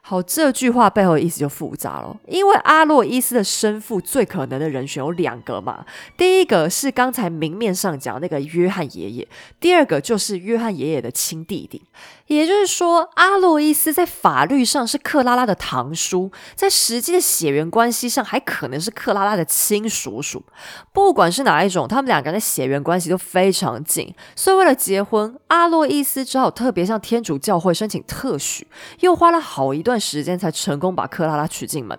[0.07, 9.27] 好，这句话背后的意思就复杂了，因为阿洛伊斯的生父最可能的人选有两个嘛，第一个是刚才明面上讲那个约翰爷爷，
[9.59, 11.83] 第二个就是约翰爷爷的亲弟弟。
[12.27, 20.43] 也就是说，阿洛伊斯在法律上是克拉拉的堂叔，在实际的血缘关系上还可能是克拉拉的亲叔叔。
[20.91, 28.67] 不管是哪一种，他们两个人的血缘关系都非常近，所以为了结婚，阿洛伊斯只好特别向天主教会申请特许，
[29.01, 31.99] 又花了好一段时间才成功把克拉拉娶进门。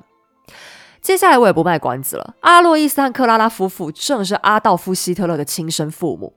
[1.01, 6.33] 接下来我也不卖关子了，阿洛伊斯和克拉拉夫妇正是阿道夫·希特勒的亲生父母。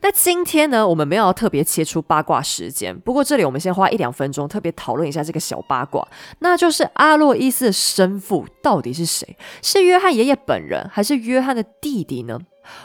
[0.00, 9.36] 那今天呢，我们没有要特别切出八卦时间，不过这里我们先花一两分钟特别讨论一下这个小八卦，那就是阿洛伊斯的生父到底是谁？
[9.62, 12.38] 是约翰爷爷本人，还是约翰的弟弟呢？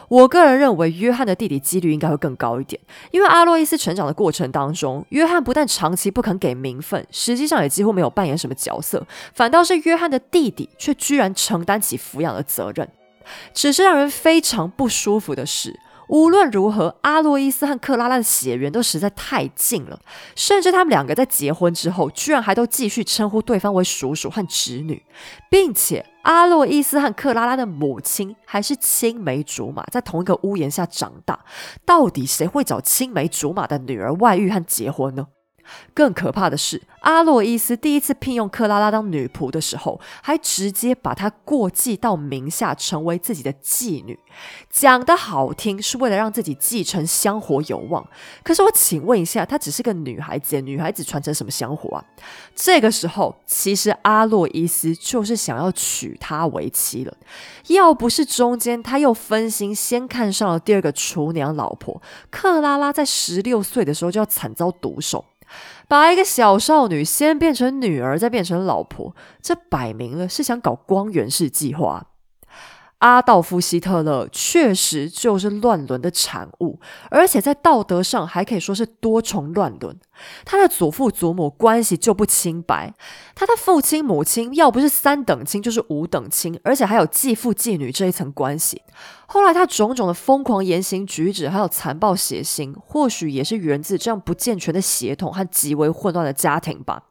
[0.08, 2.80] 我个人认为，约翰的弟弟几率应该会更高一点，
[3.10, 12.88] 因为阿洛伊斯成长的过程当中，约翰不但长期不肯给名分，实际上也几乎没有扮演什么角色，反倒是约翰的弟弟却居然承担起抚养的责任。
[13.54, 15.80] 只是让人非常不舒服的是。
[16.08, 19.98] 无论如何，阿洛伊斯和克拉拉的血缘都实在太近了，
[20.36, 25.02] 甚至他们两个在结婚之后，居然还都继续称呼对方为叔叔和侄女，
[25.50, 31.40] 并且阿洛伊斯和克拉拉的母亲还是青梅竹马，在同一个屋檐下长大。
[31.86, 35.28] 到底谁会找青梅竹马的女儿外遇和结婚呢？
[35.92, 44.18] 更可怕的是，阿洛伊斯第一次聘用克拉拉当女仆的时候，还直接把她过继到名下，成为自己的妓女。
[44.68, 48.04] 讲的好听，是为了让自己继承香火有望。
[48.42, 52.04] 可是我请问一下，她只是个女孩子，女孩子传承什么香火啊？
[52.54, 57.14] 这个时候，其实阿洛伊斯就是想要娶她为妻了。
[57.68, 65.24] 要不是中间他又分心，先看上了第二个厨娘老婆克拉拉，在十六岁的时候就要惨遭毒手。
[65.88, 72.06] 把一个小少女先变成女儿，再变成老婆，这摆明了是想搞光源式计划。
[73.04, 79.94] 阿道夫·希特勒确实就是乱伦的产物，而且在道德上还可以说是多重乱伦。
[80.46, 82.94] 他的祖父祖母关系就不清白，
[83.34, 88.80] 他的父亲母亲要不是三等亲就是五等亲，而且还有继父继女这一层关系。
[89.26, 97.02] 后来他种种的疯狂言行举止，还有残暴血腥，或许也是源自这样不健全的血统和极为混乱的家庭吧。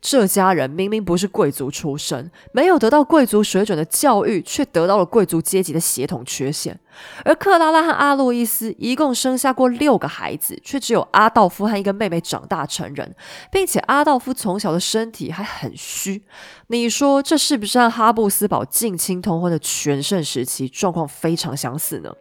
[0.00, 6.78] 这家人明明不是贵族出身，没有得到贵族水准的教育，却得到了贵族阶级的血统缺陷。
[7.24, 13.14] 而克拉拉和阿洛伊斯一共生下过六个孩子，却只有阿道夫和一个妹妹长大成人，
[13.50, 16.22] 并且阿道夫从小的身体还很虚。
[16.66, 22.12] 你说这是不是和哈布斯堡近亲通婚的全盛时期状况非常相似呢？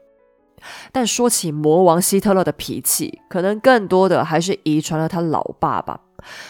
[0.91, 5.99] 但说起魔王希特勒的脾气，可能更多的还是遗传了他老爸吧。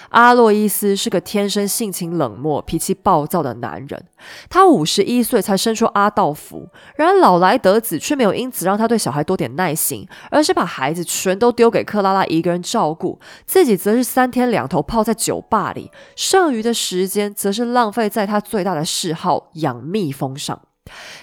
[0.09, 4.03] 阿洛伊斯是个天生性情冷漠、脾气暴躁的男人。
[4.49, 6.67] 他五十一岁才生出阿道夫，
[6.97, 20.59] 然而老来得子却没有因此让他对小孩多点耐心，而是把孩子全都丢给克拉拉一个人照顾，自己则是三天两头泡在酒吧里，剩余的时间则是浪费在他最大的嗜好养蜜蜂上。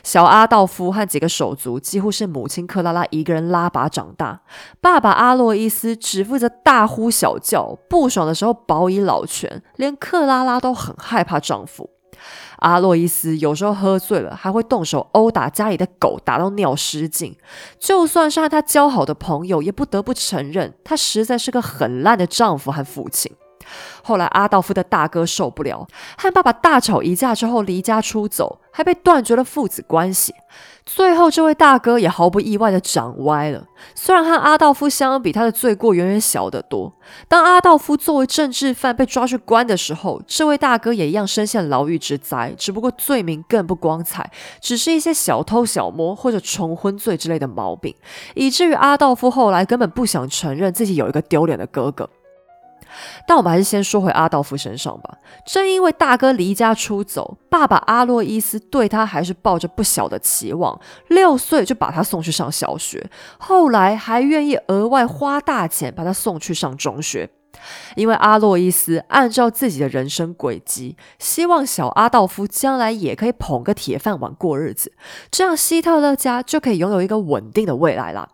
[0.02, 4.40] 小阿道夫和几个手足几乎是母亲克拉拉一个人拉拔长大，
[4.80, 11.90] 爸爸阿洛伊斯只负责大呼小叫，不爽的时候保以老拳，连克拉拉都很害怕丈夫。
[12.60, 17.36] 阿洛伊斯有时候喝醉了，还会动手殴打家里的狗，打到尿失禁。
[17.78, 23.30] 就算是和他交好的朋友，也不得不承认，他实在是个很烂的丈夫和父亲。
[24.03, 25.86] 后来，阿道夫的大哥受不了，
[26.16, 30.35] 和爸爸大吵一架之后离家出走，还被断绝了父子关系。
[30.86, 33.66] 最后，这位大哥也毫不意外的长歪了。
[33.95, 36.95] 虽然和阿道夫相比，他的罪过远远小得多。
[37.28, 44.31] 当阿道夫作为政治犯被抓去关的时候，这位大哥也一样深陷牢狱之灾，只不过罪名更不光彩，
[44.62, 47.95] 只是一些小偷小摸或者重婚罪之类的毛病，
[48.35, 52.09] 以至于阿道夫后来根本不想承认自己有一个丢脸的哥哥。
[53.27, 55.19] 但我们还是先说回阿道夫身上吧。
[55.47, 67.31] 正因为大哥离家出走，爸爸阿洛伊斯对他还是抱着不小的期望，六岁就把他送去上小学，后来还愿意额外花大钱把他送去上中学。
[67.97, 74.93] 因为阿洛伊斯按照自己的人生轨迹，希望小阿道夫将来也可以捧个铁饭碗过日子，
[75.31, 78.29] 这样希特勒家就可以拥有一个稳定的未来了。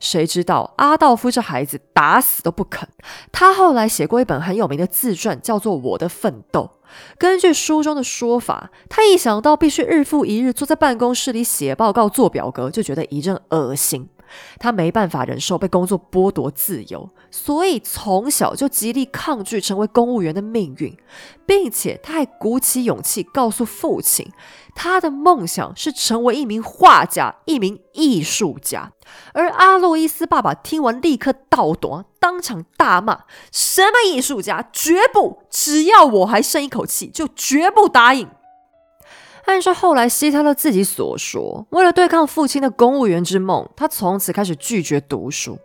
[0.00, 2.88] 谁知道阿道夫这孩子打死都不肯。
[3.32, 6.70] 他后来写过一本很有名的自传，叫做《我的奋斗》。
[7.18, 14.08] 根据书中的说法，他一想到必须日复一日坐在办公室里写报告、做表格，就觉得一阵恶心。
[14.58, 20.96] 他没办法忍受被工作剥夺自由，所以从小就极力抗拒成为公务员的命运，
[21.44, 24.30] 并且他还鼓起勇气告诉父亲，
[24.74, 28.92] 他的梦想是成为一名画家、一名艺术家。
[29.32, 33.20] 而阿洛伊斯爸爸听完立刻倒躲，当场大骂
[33.52, 34.68] ：“什么艺术家？
[34.72, 35.42] 绝不！
[35.48, 38.28] 只要我还剩一口气，就绝不答应。”
[39.46, 45.56] 按照后来希特勒自己所说，为了对抗父亲的公务员之梦，他从此开始拒绝读书。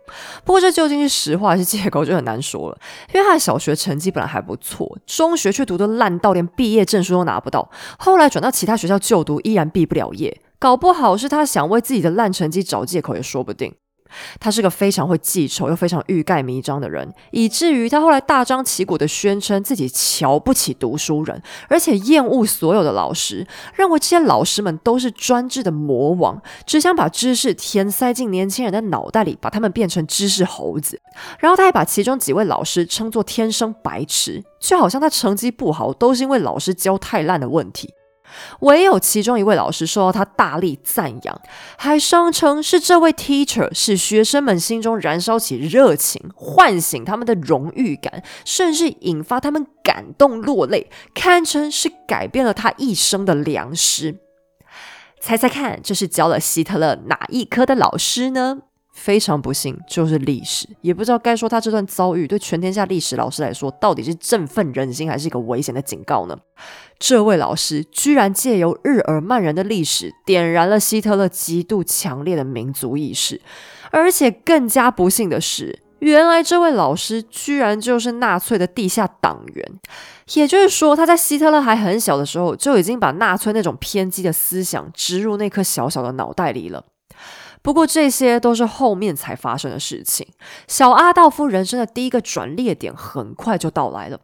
[0.44, 2.78] 不过这究竟是实话还是借口，就很难说了。
[3.12, 7.68] 约翰小学成绩本来还不错，中学却读得烂到连毕业证书都拿不到。
[7.98, 10.40] 后来转到其他学校就读，依然毕不了业。
[10.58, 13.74] 搞不好是他想为自己的烂成绩找借口，也说不定。
[14.40, 31.00] 他是个非常会记仇又非常欲盖弥彰的人，以至于他后来大张旗鼓的宣称自己瞧不起读书人，而且厌恶所有的老师，认为这些老师们都是专制的魔王，只想把知识填塞进年轻人的脑袋里，把他们变成知识猴子。
[31.38, 37.90] 然后他还把其中几位老师称作天生白痴，就好像他成绩不好都是因为老师教太烂的问题。
[38.60, 41.40] 唯有其中一位老师受到他大力赞扬，
[41.76, 54.18] 还声称是这位 teacher 使学生们心中燃烧起热情，唤醒他们的荣誉感，甚至引发他们感动落泪，堪称是改变了他一生的良师。
[55.20, 58.58] 猜猜看，这是教了希特勒哪一科的老师呢？
[58.92, 60.68] 非常不幸，就是历史。
[60.82, 66.38] 也不知道该说他这段遭遇对全天下历史老师来说，到底是振奋人心，还是一个危险的警告呢？
[66.98, 73.40] 这位老师居然借由日耳曼人的历史，点燃了希特勒极度强烈的民族意识。
[73.90, 79.72] 而且更加不幸的是，原来这位老师居然就是纳粹的地下党员。
[80.34, 86.84] 也就是说，他在希特勒还很小的时候，就已经把纳粹那种偏激的思想植入那颗小小的脑袋里了。
[87.62, 90.26] 不过这些都是后面才发生的事情。
[90.66, 94.18] 小阿道夫人生的第一个转捩点很快就到来了。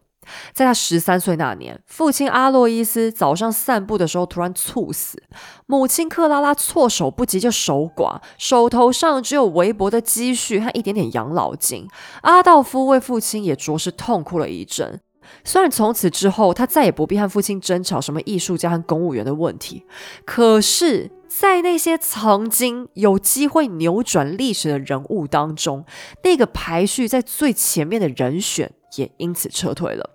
[0.52, 5.22] 在他十三岁那年，父亲阿洛伊斯早上散步的时候突然猝死，
[5.64, 11.88] 母亲克拉拉措手不及就守寡，手头上只有微薄的积蓄和一点点养老金。
[12.22, 15.00] 阿道夫为父亲也着实痛哭了一阵。
[15.44, 19.86] 虽然从此之后他再也不必和父亲争吵什么艺术家和公务员的问题，
[20.26, 21.10] 可是。
[21.28, 25.84] 在那些曾经有机会扭转历史的人物当中，
[26.24, 30.10] 那个排序在最前面的人选也因此撤退了。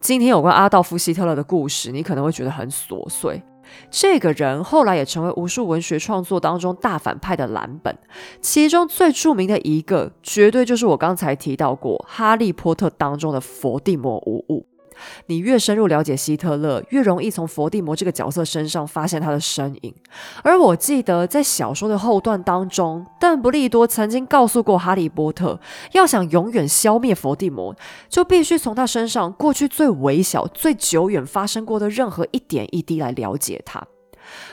[0.00, 3.42] 今天有关阿道夫·希特勒的故事，你可能会觉得很琐碎。
[3.90, 7.96] 这个人后来也成为无数文学创作当中大反派的蓝本，
[8.40, 14.66] 其中最著名的一个，绝对就是我刚才提到过《哈利波特》当中的伏地魔无误。
[15.26, 19.94] 你越深入了解希特勒，越容易从伏地魔这个角色身上发现他的身影。
[20.42, 25.60] 而我记得在小说的后段当中，邓布利多曾经告诉过哈利波特，
[25.92, 27.74] 要想永远消灭伏地魔，
[28.08, 33.86] 就必须从他身上过去最微小、最久远发生过的任何一点一滴来了解他。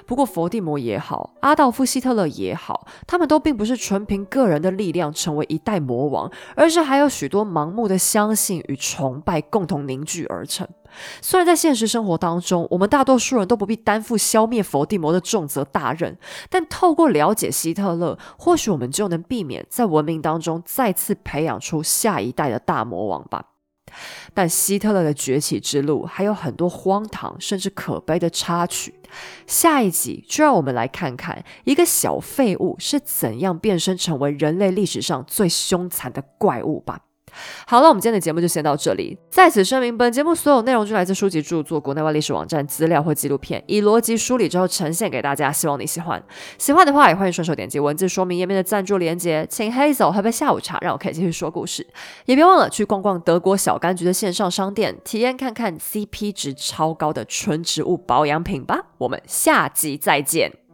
[0.06, 10.68] 不过，佛地魔也好，阿道夫·希特勒也好，他们都并不是纯凭个人的力量成为一代魔王，而是还有许多盲目的相信与崇拜共同凝聚而成。
[11.22, 16.18] 虽然在现实生活当中，我们大多数人都不必担负消灭佛地魔的重责大任，
[16.49, 23.47] 但透过了解希特勒，或许我们就能避免在文明当中再次培养出下一代的大魔王吧。
[24.35, 28.93] 但希特勒的崛起之路还有很多荒唐甚至可悲的插曲。
[29.47, 36.99] 下一集就让我们来看看一个小废物是怎样变身成为人类历史上最凶残的怪物吧。
[37.65, 39.17] 好了，我们今天的节目就先到这里。
[39.29, 45.51] 在此声明，本节目所有内容均来自书籍著作、国内外历史网站资料或纪录片，以逻辑梳理之后呈现给大家。
[45.51, 46.21] 希望你喜欢。
[46.57, 51.85] 喜欢的话，也欢迎顺手点击文字说明页面的赞助链接，请 Hazel 喝杯下午茶，让我可以继续说故事。
[52.25, 58.85] 也别忘了去逛逛德国小柑橘的线上商店，体验看看 CP 值超高的纯植物保养品吧。
[58.97, 60.64] 我们下集再见。